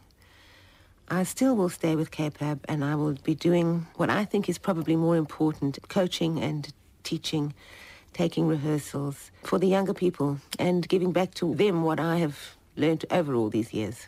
I 1.09 1.25
still 1.25 1.57
will 1.57 1.69
stay 1.71 1.97
with 1.97 2.11
CAPAB 2.11 2.61
and 2.69 2.85
I 2.85 2.95
will 2.95 3.15
be 3.25 3.35
doing 3.35 3.87
what 3.97 4.11
I 4.11 4.25
think 4.25 4.49
is 4.49 4.59
probably 4.59 4.95
more 4.95 5.17
important, 5.17 5.79
coaching 5.89 6.39
and 6.41 6.73
teaching, 7.03 7.55
taking 8.13 8.47
rehearsals 8.47 9.31
for 9.43 9.59
the 9.59 9.67
younger 9.67 9.95
people 9.95 10.39
and 10.59 10.89
giving 10.89 11.13
back 11.13 11.35
to 11.35 11.55
them 11.55 11.83
what 11.83 11.99
I 11.99 12.19
have 12.19 12.57
learned 12.77 13.05
over 13.11 13.35
all 13.35 13.49
these 13.51 13.73
years. 13.75 14.07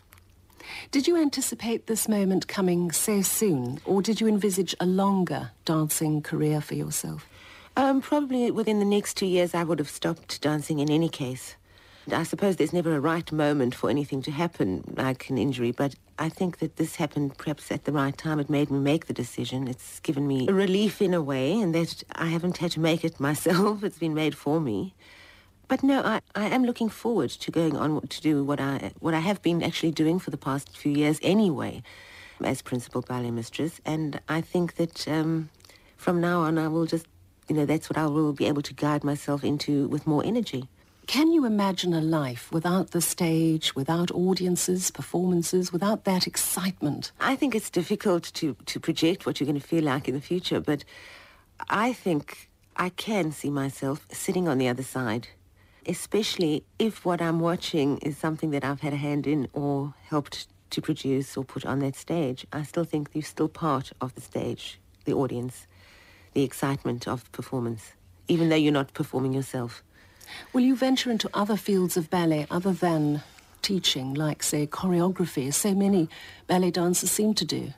Did 0.90 1.06
you 1.06 1.16
anticipate 1.16 1.86
this 1.86 2.08
moment 2.08 2.48
coming 2.48 2.92
so 2.92 3.22
soon, 3.22 3.80
or 3.84 4.02
did 4.02 4.20
you 4.20 4.26
envisage 4.26 4.74
a 4.80 4.86
longer 4.86 5.50
dancing 5.64 6.22
career 6.22 6.60
for 6.60 6.74
yourself? 6.74 7.26
Um, 7.76 8.00
probably 8.00 8.50
within 8.50 8.78
the 8.78 8.84
next 8.84 9.16
two 9.16 9.26
years 9.26 9.54
I 9.54 9.64
would 9.64 9.78
have 9.78 9.88
stopped 9.88 10.40
dancing 10.40 10.80
in 10.80 10.90
any 10.90 11.08
case. 11.08 11.56
I 12.12 12.24
suppose 12.24 12.56
there's 12.56 12.72
never 12.72 12.96
a 12.96 13.00
right 13.00 13.30
moment 13.30 13.74
for 13.74 13.90
anything 13.90 14.22
to 14.22 14.30
happen, 14.30 14.94
like 14.96 15.28
an 15.30 15.38
injury, 15.38 15.70
but 15.70 15.94
I 16.18 16.28
think 16.28 16.58
that 16.58 16.76
this 16.76 16.96
happened 16.96 17.38
perhaps 17.38 17.70
at 17.70 17.84
the 17.84 17.92
right 17.92 18.16
time. 18.16 18.40
It 18.40 18.50
made 18.50 18.70
me 18.70 18.78
make 18.78 19.06
the 19.06 19.12
decision. 19.12 19.68
It's 19.68 20.00
given 20.00 20.26
me 20.26 20.48
a 20.48 20.52
relief 20.52 21.00
in 21.00 21.14
a 21.14 21.22
way, 21.22 21.60
and 21.60 21.74
that 21.74 22.02
I 22.12 22.26
haven't 22.26 22.58
had 22.58 22.72
to 22.72 22.80
make 22.80 23.04
it 23.04 23.20
myself. 23.28 23.84
It's 23.84 23.98
been 23.98 24.14
made 24.14 24.36
for 24.36 24.60
me. 24.60 24.94
But 25.70 25.84
no, 25.84 26.02
I, 26.02 26.20
I 26.34 26.48
am 26.48 26.64
looking 26.64 26.88
forward 26.88 27.30
to 27.30 27.52
going 27.52 27.76
on 27.76 28.04
to 28.04 28.20
do 28.20 28.42
what 28.42 28.58
I 28.58 28.90
what 28.98 29.14
I 29.14 29.20
have 29.20 29.40
been 29.40 29.62
actually 29.62 29.92
doing 29.92 30.18
for 30.18 30.30
the 30.32 30.36
past 30.36 30.76
few 30.76 30.90
years 30.90 31.20
anyway, 31.22 31.84
as 32.42 32.60
principal 32.60 33.02
ballet 33.02 33.30
mistress. 33.30 33.80
And 33.86 34.20
I 34.28 34.40
think 34.40 34.74
that 34.74 35.06
um, 35.06 35.48
from 35.96 36.20
now 36.20 36.40
on, 36.40 36.58
I 36.58 36.66
will 36.66 36.86
just, 36.86 37.06
you 37.48 37.54
know, 37.54 37.66
that's 37.66 37.88
what 37.88 37.96
I 37.96 38.06
will 38.06 38.32
be 38.32 38.46
able 38.46 38.62
to 38.62 38.74
guide 38.74 39.04
myself 39.04 39.44
into 39.44 39.86
with 39.86 40.08
more 40.08 40.24
energy. 40.24 40.66
Can 41.06 41.30
you 41.30 41.44
imagine 41.44 41.94
a 41.94 42.00
life 42.00 42.50
without 42.50 42.90
the 42.90 43.00
stage, 43.00 43.76
without 43.76 44.10
audiences, 44.10 44.90
performances, 44.90 45.72
without 45.72 46.02
that 46.02 46.26
excitement? 46.26 47.12
I 47.20 47.36
think 47.36 47.54
it's 47.54 47.70
difficult 47.70 48.24
to, 48.34 48.56
to 48.66 48.80
project 48.80 49.24
what 49.24 49.38
you're 49.38 49.46
going 49.46 49.60
to 49.60 49.64
feel 49.74 49.84
like 49.84 50.08
in 50.08 50.16
the 50.16 50.20
future, 50.20 50.58
but 50.58 50.82
I 51.68 51.92
think 51.92 52.50
I 52.74 52.88
can 52.88 53.30
see 53.30 53.50
myself 53.50 54.04
sitting 54.10 54.48
on 54.48 54.58
the 54.58 54.66
other 54.66 54.82
side 54.82 55.28
especially 55.86 56.64
if 56.78 57.04
what 57.04 57.20
I'm 57.20 57.40
watching 57.40 57.98
is 57.98 58.16
something 58.16 58.50
that 58.50 58.64
I've 58.64 58.80
had 58.80 58.92
a 58.92 58.96
hand 58.96 59.26
in 59.26 59.48
or 59.52 59.94
helped 60.08 60.48
to 60.70 60.80
produce 60.80 61.36
or 61.36 61.44
put 61.44 61.66
on 61.66 61.80
that 61.80 61.96
stage. 61.96 62.46
I 62.52 62.62
still 62.62 62.84
think 62.84 63.10
you're 63.12 63.22
still 63.22 63.48
part 63.48 63.92
of 64.00 64.14
the 64.14 64.20
stage, 64.20 64.78
the 65.04 65.12
audience, 65.12 65.66
the 66.34 66.42
excitement 66.44 67.08
of 67.08 67.24
the 67.24 67.30
performance, 67.30 67.92
even 68.28 68.48
though 68.48 68.56
you're 68.56 68.72
not 68.72 68.94
performing 68.94 69.32
yourself. 69.32 69.82
Will 70.52 70.60
you 70.60 70.76
venture 70.76 71.10
into 71.10 71.28
other 71.34 71.56
fields 71.56 71.96
of 71.96 72.08
ballet 72.08 72.46
other 72.50 72.72
than 72.72 73.22
teaching, 73.62 74.14
like, 74.14 74.42
say, 74.42 74.66
choreography, 74.66 75.48
as 75.48 75.56
so 75.56 75.74
many 75.74 76.08
ballet 76.46 76.70
dancers 76.70 77.10
seem 77.10 77.34
to 77.34 77.44
do? 77.44 77.72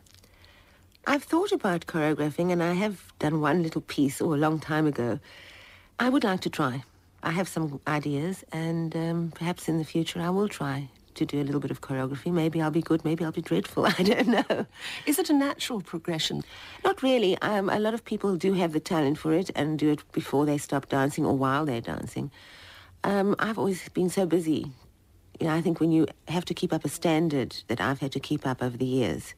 I've 1.06 1.24
thought 1.24 1.50
about 1.50 1.86
choreographing, 1.86 2.52
and 2.52 2.62
I 2.62 2.74
have 2.74 3.12
done 3.18 3.40
one 3.40 3.62
little 3.62 3.80
piece, 3.80 4.20
or 4.20 4.32
oh, 4.32 4.34
a 4.34 4.36
long 4.36 4.60
time 4.60 4.86
ago. 4.86 5.18
I 5.98 6.08
would 6.08 6.24
like 6.24 6.40
to 6.42 6.50
try. 6.50 6.84
I 7.22 7.30
have 7.30 7.48
some 7.48 7.80
ideas, 7.86 8.44
and 8.52 8.94
um, 8.96 9.32
perhaps 9.34 9.68
in 9.68 9.78
the 9.78 9.84
future 9.84 10.20
I 10.20 10.30
will 10.30 10.48
try 10.48 10.88
to 11.14 11.26
do 11.26 11.40
a 11.40 11.44
little 11.44 11.60
bit 11.60 11.70
of 11.70 11.80
choreography. 11.80 12.32
Maybe 12.32 12.60
I'll 12.60 12.70
be 12.70 12.80
good, 12.80 13.04
maybe 13.04 13.24
I'll 13.24 13.32
be 13.32 13.42
dreadful. 13.42 13.86
I 13.98 14.02
don't 14.02 14.28
know. 14.28 14.66
Is 15.06 15.18
it 15.18 15.30
a 15.30 15.32
natural 15.32 15.80
progression? 15.80 16.42
Not 16.84 17.02
really. 17.02 17.38
Um, 17.38 17.68
a 17.70 17.78
lot 17.78 17.94
of 17.94 18.04
people 18.04 18.36
do 18.36 18.54
have 18.54 18.72
the 18.72 18.80
talent 18.80 19.18
for 19.18 19.32
it 19.32 19.50
and 19.54 19.78
do 19.78 19.90
it 19.90 20.10
before 20.12 20.46
they 20.46 20.58
stop 20.58 20.88
dancing 20.88 21.24
or 21.24 21.36
while 21.36 21.64
they're 21.64 21.80
dancing. 21.80 22.30
Um, 23.04 23.36
I've 23.38 23.58
always 23.58 23.88
been 23.90 24.10
so 24.10 24.26
busy. 24.26 24.72
You 25.40 25.46
know, 25.46 25.54
I 25.54 25.60
think 25.60 25.80
when 25.80 25.92
you 25.92 26.06
have 26.28 26.44
to 26.46 26.54
keep 26.54 26.72
up 26.72 26.84
a 26.84 26.88
standard 26.88 27.56
that 27.68 27.80
I've 27.80 28.00
had 28.00 28.12
to 28.12 28.20
keep 28.20 28.46
up 28.46 28.62
over 28.62 28.76
the 28.76 28.84
years, 28.84 29.34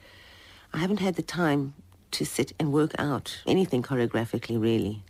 I 0.72 0.78
haven't 0.78 1.00
had 1.00 1.16
the 1.16 1.22
time 1.22 1.74
to 2.12 2.24
sit 2.24 2.52
and 2.58 2.72
work 2.72 2.92
out 2.98 3.42
anything 3.46 3.82
choreographically, 3.82 4.60
really. 4.60 5.02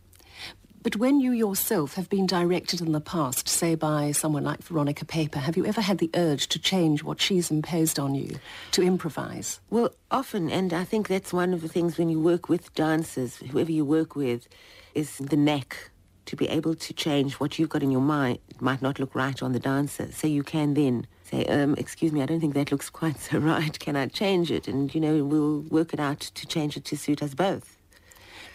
But 0.84 0.96
when 0.96 1.18
you 1.18 1.32
yourself 1.32 1.94
have 1.94 2.10
been 2.10 2.26
directed 2.26 2.82
in 2.82 2.92
the 2.92 3.00
past, 3.00 3.48
say 3.48 3.74
by 3.74 4.12
someone 4.12 4.44
like 4.44 4.62
Veronica 4.62 5.06
Paeper, 5.06 5.38
have 5.38 5.56
you 5.56 5.64
ever 5.64 5.80
had 5.80 5.96
the 5.96 6.10
urge 6.14 6.46
to 6.48 6.58
change 6.58 7.02
what 7.02 7.22
she's 7.22 7.50
imposed 7.50 7.98
on 7.98 8.14
you, 8.14 8.36
to 8.72 8.82
improvise? 8.82 9.60
Well, 9.70 9.94
often, 10.10 10.50
and 10.50 10.74
I 10.74 10.84
think 10.84 11.08
that's 11.08 11.32
one 11.32 11.54
of 11.54 11.62
the 11.62 11.68
things 11.68 11.96
when 11.96 12.10
you 12.10 12.20
work 12.20 12.50
with 12.50 12.74
dancers, 12.74 13.38
whoever 13.38 13.72
you 13.72 13.82
work 13.82 14.14
with, 14.14 14.46
is 14.94 15.16
the 15.16 15.38
knack 15.38 15.90
to 16.26 16.36
be 16.36 16.48
able 16.48 16.74
to 16.74 16.92
change 16.92 17.40
what 17.40 17.58
you've 17.58 17.70
got 17.70 17.82
in 17.82 17.90
your 17.90 18.02
mind. 18.02 18.40
Might 18.60 18.82
not 18.82 18.98
look 18.98 19.14
right 19.14 19.42
on 19.42 19.52
the 19.52 19.58
dancer, 19.58 20.12
so 20.12 20.26
you 20.26 20.42
can 20.42 20.74
then 20.74 21.06
say, 21.22 21.46
um, 21.46 21.76
excuse 21.78 22.12
me, 22.12 22.20
I 22.20 22.26
don't 22.26 22.40
think 22.40 22.52
that 22.52 22.70
looks 22.70 22.90
quite 23.00 23.18
so 23.18 23.38
right. 23.38 23.78
Can 23.78 23.96
I 23.96 24.08
change 24.08 24.50
it? 24.50 24.68
And, 24.68 24.94
you 24.94 25.00
know, 25.00 25.24
we'll 25.24 25.60
work 25.60 25.94
it 25.94 25.98
out 25.98 26.20
to 26.20 26.46
change 26.46 26.76
it 26.76 26.84
to 26.84 26.96
suit 26.98 27.22
us 27.22 27.32
both. 27.32 27.73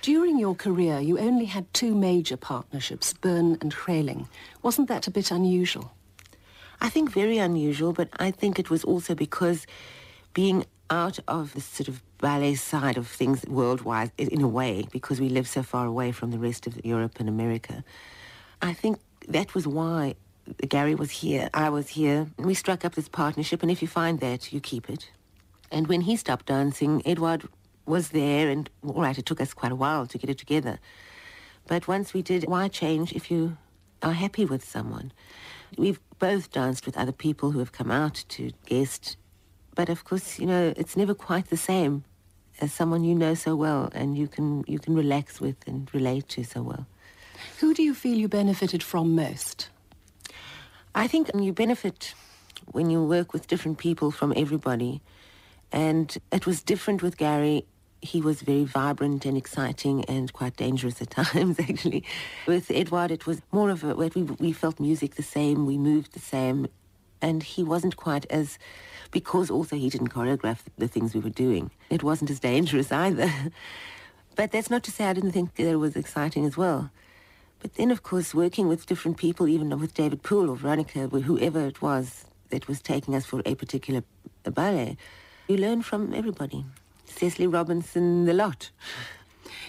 During 0.02 0.40
your 0.40 0.56
career, 0.56 1.00
you 1.00 1.20
only 1.20 1.46
had 1.46 1.72
two 1.74 1.94
major 1.94 2.38
partnerships, 2.38 3.12
Burne 3.12 3.58
and 3.60 3.74
Greyling. 3.74 4.28
Wasn't 4.64 4.88
that 4.88 5.08
a 5.08 5.12
bit 5.12 5.30
unusual? 5.30 5.92
I 6.80 6.88
think 6.88 7.12
very 7.12 7.38
unusual, 7.38 7.92
but 7.92 8.08
I 8.18 8.32
think 8.32 8.60
it 8.60 8.70
was 8.70 8.86
also 8.86 9.14
because 9.14 9.68
being 10.34 10.66
out 10.90 11.20
of 11.28 11.54
the 11.54 11.60
sort 11.60 11.90
of 11.90 12.02
ballet 12.20 12.56
side 12.56 12.98
of 12.98 13.08
things 13.08 13.46
worldwide, 13.48 14.12
in 14.18 14.42
a 14.42 14.48
way, 14.48 14.88
because 14.90 15.20
we 15.20 15.28
live 15.28 15.48
so 15.48 15.64
far 15.64 15.86
away 15.86 16.14
from 16.14 16.32
the 16.32 16.40
rest 16.40 16.66
of 16.66 16.84
Europe 16.86 17.20
and 17.20 17.28
America, 17.28 17.84
I 18.62 18.74
think 18.74 19.00
that 19.28 19.54
was 19.54 19.68
why 19.68 20.16
Gary 20.68 20.96
was 20.96 21.12
here, 21.12 21.50
I 21.54 21.70
was 21.70 21.90
here. 21.90 22.28
We 22.38 22.54
struck 22.54 22.86
up 22.86 22.96
this 22.96 23.10
partnership, 23.10 23.62
and 23.62 23.70
if 23.72 23.82
you 23.82 23.88
find 23.88 24.22
that, 24.22 24.54
you 24.54 24.62
keep 24.62 24.90
it. 24.90 25.12
And 25.72 25.88
when 25.88 26.02
he 26.02 26.16
stopped 26.16 26.46
dancing, 26.48 27.02
Edouard 27.06 27.48
was 27.90 28.10
there, 28.10 28.50
and 28.50 28.70
all 28.86 29.02
right, 29.02 29.18
it 29.18 29.26
took 29.26 29.42
us 29.42 29.54
quite 29.54 29.72
a 29.72 29.76
while 29.76 30.06
to 30.08 30.18
get 30.18 30.30
it 30.30 30.38
together. 30.38 30.80
But 31.68 31.88
once 31.88 32.14
we 32.14 32.22
did, 32.22 32.46
why 32.46 32.68
change 32.68 33.12
if 33.14 33.30
you 33.30 33.58
are 34.02 34.14
happy 34.14 34.46
with 34.46 34.64
someone? 34.64 35.12
We've 35.78 36.00
both 36.20 36.52
danced 36.52 36.86
with 36.86 36.98
other 36.98 37.12
people 37.12 37.52
who 37.52 37.60
have 37.60 37.72
come 37.72 37.92
out 37.92 38.24
to 38.30 38.52
guest, 38.66 39.18
but 39.76 39.90
of 39.90 40.04
course, 40.04 40.40
you 40.40 40.46
know, 40.46 40.74
it's 40.78 40.96
never 40.96 41.14
quite 41.14 41.50
the 41.50 41.58
same 41.58 42.04
as 42.62 42.74
someone 42.74 43.04
you 43.04 43.16
know 43.16 43.34
so 43.34 43.56
well 43.56 43.90
and 43.94 44.18
you 44.18 44.28
can 44.28 44.66
you 44.68 44.80
can 44.80 44.94
relax 44.94 45.40
with 45.40 45.56
and 45.66 45.90
relate 45.94 46.28
to 46.30 46.44
so 46.44 46.62
well. 46.62 46.86
Who 47.60 47.74
do 47.74 47.84
you 47.84 47.94
feel 47.94 48.18
you 48.18 48.28
benefited 48.28 48.84
from 48.84 49.16
most? 49.16 49.70
I 50.94 51.08
think 51.08 51.30
you 51.34 51.54
benefit 51.54 52.14
when 52.72 52.90
you 52.90 53.04
work 53.04 53.34
with 53.34 53.48
different 53.48 53.78
people 53.78 54.12
from 54.12 54.34
everybody. 54.36 55.02
And 55.72 56.18
it 56.32 56.46
was 56.46 56.62
different 56.62 57.02
with 57.02 57.18
Gary 57.18 57.66
he 58.02 58.22
was 58.22 58.42
very 58.42 58.64
vibrant 58.64 59.26
and 59.26 59.38
exciting 59.38 60.06
and 60.06 60.32
quite 60.32 60.56
dangerous 60.56 61.02
at 61.02 61.10
times, 61.12 61.60
actually. 61.60 62.04
With 62.48 62.72
Edward, 62.72 63.12
it 63.12 63.26
was 63.26 63.42
more 63.52 63.70
of 63.70 63.84
a, 63.84 63.94
we, 63.96 64.24
we 64.24 64.52
felt 64.52 64.80
music 64.80 65.16
the 65.16 65.24
same, 65.24 65.66
we 65.66 65.78
moved 65.78 66.14
the 66.14 66.20
same, 66.20 66.68
and 67.22 67.44
he 67.44 67.64
wasn't 67.64 67.98
quite 67.98 68.26
as, 68.30 68.58
because 69.12 69.50
also 69.50 69.76
he 69.76 69.90
didn't 69.90 70.10
choreograph 70.10 70.60
the 70.78 70.88
things 70.88 71.14
we 71.14 71.20
were 71.20 71.30
doing. 71.30 71.72
It 71.90 72.04
wasn't 72.04 72.32
as 72.32 72.40
dangerous 72.40 72.92
either. 73.06 73.32
but 74.36 74.52
that's 74.52 74.70
not 74.70 74.84
to 74.84 74.92
say 74.92 75.06
I 75.06 75.14
didn't 75.14 75.34
think 75.34 75.56
that 75.56 75.68
it 75.68 75.76
was 75.76 75.96
exciting 75.96 76.46
as 76.46 76.56
well. 76.56 76.92
But 77.60 77.76
then, 77.76 77.92
of 77.92 78.04
course, 78.04 78.34
working 78.34 78.70
with 78.70 78.86
different 78.86 79.18
people, 79.18 79.50
even 79.50 79.78
with 79.78 79.94
David 79.94 80.24
Poole 80.24 80.50
or 80.50 80.56
Veronica, 80.56 81.08
whoever 81.10 81.66
it 81.68 81.82
was 81.82 82.24
that 82.52 82.70
was 82.70 82.82
taking 82.82 83.16
us 83.16 83.26
for 83.26 83.42
a 83.46 83.54
particular 83.56 84.02
ballet, 84.46 84.96
you 85.50 85.58
learn 85.58 85.82
from 85.82 86.14
everybody. 86.14 86.64
Cecily 87.10 87.48
Robinson, 87.48 88.26
the 88.26 88.34
lot. 88.34 88.70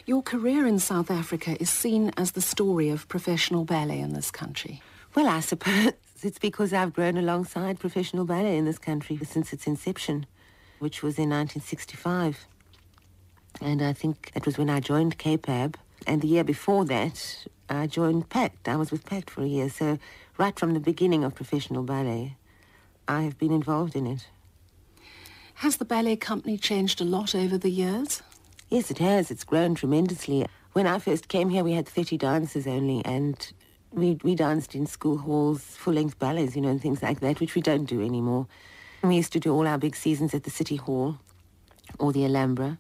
Your 0.07 0.23
career 0.23 0.67
in 0.67 0.79
South 0.79 1.11
Africa 1.11 1.57
is 1.61 1.71
seen 1.71 2.13
as 2.17 2.33
the 2.33 2.41
story 2.41 2.89
of 2.91 3.09
professional 3.09 3.65
ballet 3.65 4.01
in 4.01 4.13
this 4.13 4.31
country. 4.31 4.83
Well, 5.15 5.27
I 5.27 5.41
suppose 5.41 5.93
it's 6.23 6.39
because 6.39 6.73
I've 6.73 6.93
grown 6.93 7.17
alongside 7.17 7.81
professional 7.81 8.25
ballet 8.25 8.57
in 8.57 8.65
this 8.65 8.79
country 8.79 9.19
since 9.25 9.53
its 9.53 9.67
inception, 9.67 10.27
which 10.79 11.03
was 11.03 11.19
in 11.19 11.31
1965. 11.31 12.47
And 13.61 13.83
I 13.83 13.93
think 13.93 14.31
that 14.35 14.47
was 14.47 14.57
when 14.57 14.71
I 14.71 14.81
joined 14.81 15.19
CAPAB. 15.19 15.75
And 16.07 16.23
the 16.23 16.29
year 16.29 16.45
before 16.45 16.85
that, 16.87 17.47
I 17.69 17.87
joined 17.87 18.29
PACT. 18.29 18.69
I 18.69 18.77
was 18.77 18.91
with 18.91 19.05
PACT 19.05 19.31
for 19.31 19.43
a 19.43 19.47
year. 19.47 19.69
So 19.69 19.99
right 20.39 20.59
from 20.59 20.75
the 20.75 20.81
beginning 20.81 21.25
of 21.25 21.35
professional 21.35 21.83
ballet, 21.83 22.37
I 23.09 23.23
have 23.23 23.39
been 23.39 23.53
involved 23.53 23.97
in 23.97 24.07
it. 24.07 24.29
Has 25.61 25.77
the 25.77 25.85
ballet 25.85 26.17
company 26.17 26.57
changed 26.57 27.03
a 27.03 27.05
lot 27.05 27.35
over 27.35 27.59
the 27.59 27.69
years? 27.69 28.23
Yes, 28.71 28.91
it 28.91 28.97
has. 28.97 29.31
It's 29.31 29.45
grown 29.45 29.75
tremendously. 29.75 30.47
When 30.73 30.87
I 30.87 30.99
first 30.99 31.29
came 31.29 31.51
here, 31.51 31.63
we 31.63 31.75
had 31.75 31.87
30 31.87 32.17
dancers 32.17 32.67
only, 32.67 33.05
and 33.05 33.37
we, 33.93 34.19
we 34.23 34.35
danced 34.35 34.75
in 34.75 34.87
school 34.87 35.19
halls, 35.19 35.61
full-length 35.61 36.19
ballets, 36.19 36.57
you 36.57 36.63
know, 36.63 36.71
and 36.71 36.81
things 36.81 37.03
like 37.03 37.21
that, 37.21 37.41
which 37.41 37.55
we 37.55 37.61
don't 37.61 37.85
do 37.85 38.01
anymore. 38.01 38.47
We 39.03 39.17
used 39.17 39.35
to 39.35 39.39
do 39.39 39.53
all 39.53 39.67
our 39.67 39.77
big 39.77 39.95
seasons 39.97 40.33
at 40.33 40.45
the 40.45 40.51
City 40.51 40.77
Hall 40.77 41.19
or 41.99 42.11
the 42.11 42.25
Alhambra. 42.25 42.79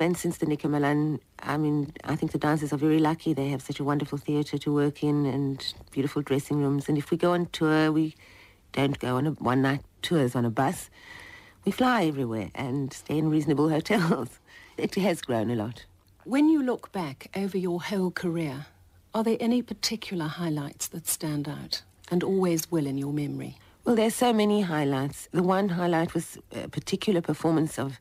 And 0.00 0.16
since 0.16 0.38
the 0.38 0.46
Nico 0.46 0.66
Malan, 0.66 1.20
I 1.40 1.58
mean, 1.58 1.92
I 2.04 2.16
think 2.16 2.32
the 2.32 2.38
dancers 2.38 2.72
are 2.72 2.78
very 2.78 3.00
lucky. 3.00 3.34
They 3.34 3.50
have 3.50 3.60
such 3.60 3.80
a 3.80 3.84
wonderful 3.84 4.16
theatre 4.16 4.56
to 4.56 4.72
work 4.72 5.04
in 5.04 5.26
and 5.26 5.74
beautiful 5.90 6.22
dressing 6.22 6.56
rooms. 6.56 6.88
And 6.88 6.96
if 6.96 7.10
we 7.10 7.18
go 7.18 7.32
on 7.34 7.50
tour, 7.52 7.92
we 7.92 8.14
don't 8.72 8.98
go 8.98 9.16
on 9.16 9.26
a 9.26 9.30
one-night 9.32 9.82
tours 10.00 10.34
on 10.34 10.46
a 10.46 10.50
bus. 10.50 10.88
We 11.64 11.72
fly 11.72 12.04
everywhere 12.06 12.50
and 12.54 12.92
stay 12.92 13.18
in 13.18 13.30
reasonable 13.30 13.68
hotels. 13.68 14.40
It 14.78 14.94
has 14.94 15.20
grown 15.22 15.50
a 15.50 15.56
lot. 15.56 15.86
When 16.24 16.48
you 16.48 16.62
look 16.62 16.92
back 16.92 17.30
over 17.34 17.58
your 17.58 17.82
whole 17.82 18.12
career, 18.12 18.66
are 19.12 19.24
there 19.24 19.36
any 19.40 19.60
particular 19.60 20.26
highlights 20.26 20.86
that 20.88 21.08
stand 21.08 21.48
out 21.48 21.82
and 22.12 22.22
always 22.22 22.70
will 22.70 22.86
in 22.86 22.96
your 22.96 23.12
memory? 23.12 23.56
Well, 23.84 23.96
there's 23.96 24.14
so 24.14 24.32
many 24.32 24.60
highlights. 24.60 25.28
The 25.32 25.42
one 25.42 25.70
highlight 25.70 26.14
was 26.14 26.38
a 26.52 26.68
particular 26.68 27.20
performance 27.20 27.76
of 27.76 27.98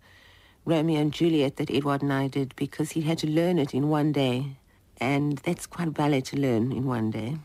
Romeo 0.65 1.01
and 1.01 1.11
Juliet 1.11 1.55
that 1.55 1.71
Edward 1.71 2.03
and 2.03 2.13
I 2.13 2.27
did 2.27 2.55
because 2.55 2.91
he 2.91 3.01
had 3.01 3.17
to 3.19 3.27
learn 3.27 3.57
it 3.57 3.73
in 3.73 3.89
one 3.89 4.11
day. 4.11 4.57
And 5.01 5.39
that's 5.39 5.65
quite 5.65 5.87
a 5.87 5.91
ballet 5.91 6.21
to 6.21 6.37
learn 6.37 6.71
in 6.71 6.85
one 6.85 7.09
day. 7.09 7.37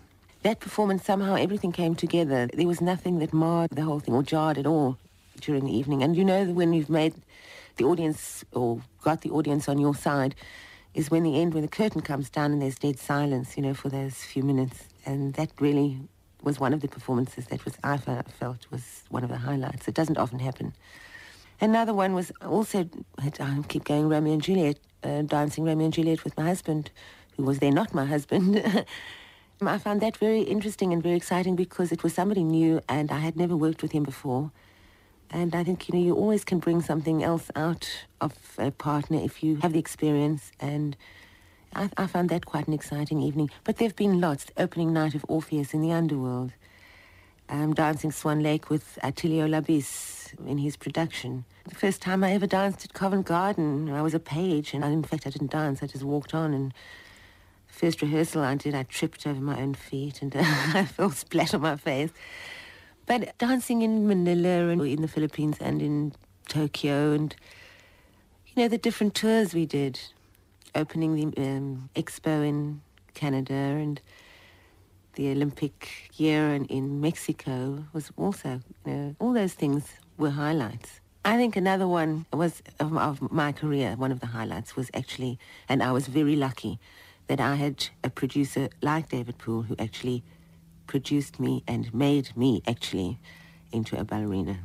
That 0.43 0.61
performance, 0.61 1.05
somehow 1.05 1.37
everything 1.37 1.73
came 1.73 1.95
together. 1.95 2.49
There 2.53 2.67
was 2.67 2.83
nothing 2.83 3.19
that 3.21 3.33
marred 3.33 3.71
the 3.71 3.83
whole 3.83 4.01
thing 4.01 4.15
or 4.15 4.23
jarred 4.23 4.59
at 4.59 4.67
all 4.67 4.99
during 5.41 5.65
the 5.65 5.77
evening. 5.77 6.03
And 6.03 6.17
you 6.17 6.25
know 6.25 6.45
when 6.45 6.73
you've 6.73 6.91
made 6.91 7.15
the 7.77 7.85
audience 7.85 8.45
or 8.53 8.83
got 9.03 9.23
the 9.23 9.31
audience 9.31 9.69
on 9.69 9.79
your 9.79 9.95
side 9.95 10.35
is 10.95 11.11
when 11.11 11.23
the 11.23 11.41
end, 11.41 11.55
when 11.55 11.63
the 11.63 11.69
curtain 11.69 12.03
comes 12.03 12.29
down 12.29 12.53
and 12.53 12.61
there's 12.61 12.79
dead 12.79 12.99
silence, 12.99 13.57
you 13.57 13.63
know, 13.63 13.75
for 13.75 13.89
those 13.89 14.17
few 14.25 14.43
minutes. 14.43 14.89
And 15.07 15.35
that 15.35 15.51
really 15.59 16.01
was 16.43 16.61
one 16.61 16.73
of 16.75 16.81
the 16.81 16.89
performances 16.89 17.47
that 17.47 17.65
was 17.65 17.79
I 17.83 17.97
felt 17.97 18.67
was 18.71 19.05
one 19.09 19.25
of 19.25 19.31
the 19.31 19.39
highlights. 19.39 19.89
It 19.89 19.95
doesn't 19.95 20.19
often 20.19 20.39
happen. 20.39 20.75
Another 21.61 21.95
one 21.95 22.13
was 22.15 22.33
also, 22.45 22.89
I 23.19 23.63
keep 23.69 23.85
going, 23.85 24.09
Romeo 24.09 24.33
and 24.33 24.43
Juliet, 24.43 24.79
uh, 25.05 25.23
dancing 25.23 25.65
Romeo 25.65 25.85
and 25.85 25.95
Juliet 25.95 26.25
with 26.25 26.37
my 26.37 26.45
husband, 26.45 26.91
who 27.37 27.45
was 27.45 27.61
then 27.61 27.75
not 27.75 27.95
my 27.95 28.05
husband. 28.05 28.63
I 29.63 29.79
found 29.79 30.01
that 30.01 30.17
very 30.17 30.43
interesting 30.43 30.93
and 30.93 31.01
very 31.01 31.15
exciting 31.15 31.55
because 31.55 31.93
it 31.93 32.03
was 32.03 32.15
somebody 32.15 32.43
new 32.43 32.81
and 32.89 33.13
I 33.13 33.21
had 33.21 33.37
never 33.37 33.57
worked 33.57 33.81
with 33.81 33.93
him 33.93 34.03
before. 34.03 34.51
And 35.33 35.55
I 35.55 35.65
think, 35.65 35.89
you 35.89 35.95
know, 35.95 36.05
you 36.05 36.15
always 36.15 36.45
can 36.45 36.59
bring 36.59 36.83
something 36.83 37.23
else 37.23 37.51
out 37.57 37.89
of 38.21 38.35
a 38.59 38.71
partner 38.71 39.19
if 39.19 39.43
you 39.43 39.57
have 39.57 39.73
the 39.73 39.79
experience. 39.79 40.53
And 40.61 40.95
I, 41.75 41.89
I 41.97 42.07
found 42.07 42.29
that 42.29 42.45
quite 42.45 42.69
an 42.69 42.75
exciting 42.75 43.23
evening. 43.23 43.51
But 43.65 43.79
there 43.79 43.89
have 43.89 43.97
been 43.97 44.21
lots. 44.21 44.45
The 44.45 44.63
opening 44.63 44.93
night 44.93 45.15
of 45.15 45.25
Orpheus 45.29 45.73
in 45.73 45.81
the 45.81 45.91
Underworld. 45.93 46.53
Um, 47.49 47.73
dancing 47.73 48.13
Swan 48.13 48.43
Lake 48.43 48.69
with 48.69 48.99
Attilio 49.03 49.47
Labis 49.49 50.39
in 50.47 50.59
his 50.59 50.77
production. 50.77 51.45
The 51.65 51.75
first 51.75 52.03
time 52.03 52.23
I 52.25 52.33
ever 52.33 52.47
danced 52.47 52.85
at 52.85 52.93
Covent 52.93 53.27
Garden, 53.27 53.91
I 53.91 54.03
was 54.03 54.15
a 54.15 54.21
page, 54.21 54.75
and 54.75 54.85
I, 54.85 54.89
in 54.89 55.03
fact 55.03 55.27
I 55.27 55.31
didn't 55.31 55.51
dance, 55.51 55.83
I 55.83 55.87
just 55.87 56.05
walked 56.05 56.35
on. 56.35 56.55
And 56.55 56.73
the 57.69 57.75
first 57.75 58.01
rehearsal 58.01 58.43
I 58.43 58.55
did, 58.55 58.75
I 58.75 58.85
tripped 58.85 59.27
over 59.27 59.41
my 59.41 59.61
own 59.61 59.75
feet, 59.75 60.23
and 60.23 60.35
uh, 60.35 60.41
I 60.45 60.85
fell 60.87 61.11
splat 61.11 61.55
on 61.55 61.63
my 61.63 61.77
face. 61.77 62.11
But 63.13 63.37
dancing 63.37 63.83
in 63.83 64.09
Manila 64.09 64.71
and 64.71 64.81
in 64.81 65.03
the 65.03 65.07
Philippines 65.07 65.59
and 65.61 65.83
in 65.83 66.15
Tokyo 66.49 67.13
and, 67.13 67.37
you 68.47 68.63
know, 68.63 68.69
the 68.69 68.79
different 68.79 69.15
tours 69.15 69.53
we 69.53 69.67
did, 69.67 70.01
opening 70.75 71.17
the 71.17 71.27
um, 71.37 71.91
expo 71.95 72.43
in 72.43 72.81
Canada 73.13 73.53
and 73.53 74.01
the 75.13 75.31
Olympic 75.31 76.11
year 76.15 76.55
in, 76.55 76.65
in 76.69 77.03
Mexico 77.03 77.85
was 77.93 78.11
also, 78.17 78.63
you 78.87 78.93
know, 78.93 79.17
all 79.19 79.35
those 79.35 79.53
things 79.53 79.93
were 80.17 80.31
highlights. 80.31 81.01
I 81.23 81.37
think 81.37 81.55
another 81.55 81.87
one 81.87 82.25
was 82.33 82.63
of, 82.81 82.97
of 82.97 83.31
my 83.31 83.53
career, 83.53 83.95
one 83.95 84.11
of 84.11 84.21
the 84.21 84.29
highlights 84.29 84.75
was 84.75 84.91
actually, 84.95 85.39
and 85.69 85.83
I 85.83 85.93
was 85.93 86.07
very 86.07 86.35
lucky 86.35 86.79
that 87.27 87.41
I 87.41 87.57
had 87.57 87.89
a 88.03 88.09
producer 88.09 88.71
like 88.81 89.11
David 89.11 89.37
Poole 89.37 89.65
who 89.65 89.77
actually 89.79 90.25
produced 90.93 91.39
me 91.39 91.63
and 91.65 91.93
made 91.95 92.37
me 92.37 92.61
actually 92.65 93.19
into 93.71 93.99
a 93.99 94.05
ballerina. 94.05 94.57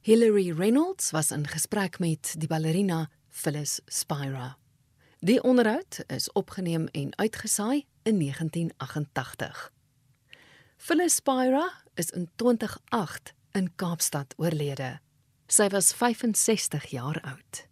Hilary 0.00 0.52
Reynolds 0.52 1.10
was 1.10 1.30
in 1.30 1.46
gesprek 1.46 1.98
met 1.98 2.34
die 2.38 2.46
ballerina 2.48 3.10
Phyllis 3.28 3.80
Spira. 3.86 4.56
Die 5.20 5.42
onderhoud 5.42 6.00
is 6.06 6.32
opgeneem 6.32 6.86
en 6.86 7.12
uitgesaai 7.16 7.84
in 8.02 8.18
1988. 8.18 9.72
Phyllis 10.76 11.14
Spira 11.14 11.72
is 11.94 12.10
in 12.10 12.30
2008 12.36 13.34
in 13.52 13.68
Kaapstad 13.76 14.34
oorlede. 14.36 14.98
Sy 15.46 15.68
was 15.68 15.92
65 15.92 16.86
jaar 16.90 17.20
oud. 17.20 17.66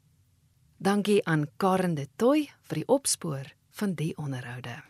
Dankie 0.76 1.24
aan 1.24 1.48
Karen 1.56 1.94
de 1.94 2.08
Tooi 2.16 2.50
vir 2.68 2.82
die 2.82 2.86
opspoor 2.86 3.54
van 3.80 3.96
die 3.96 4.12
onderhoude. 4.16 4.87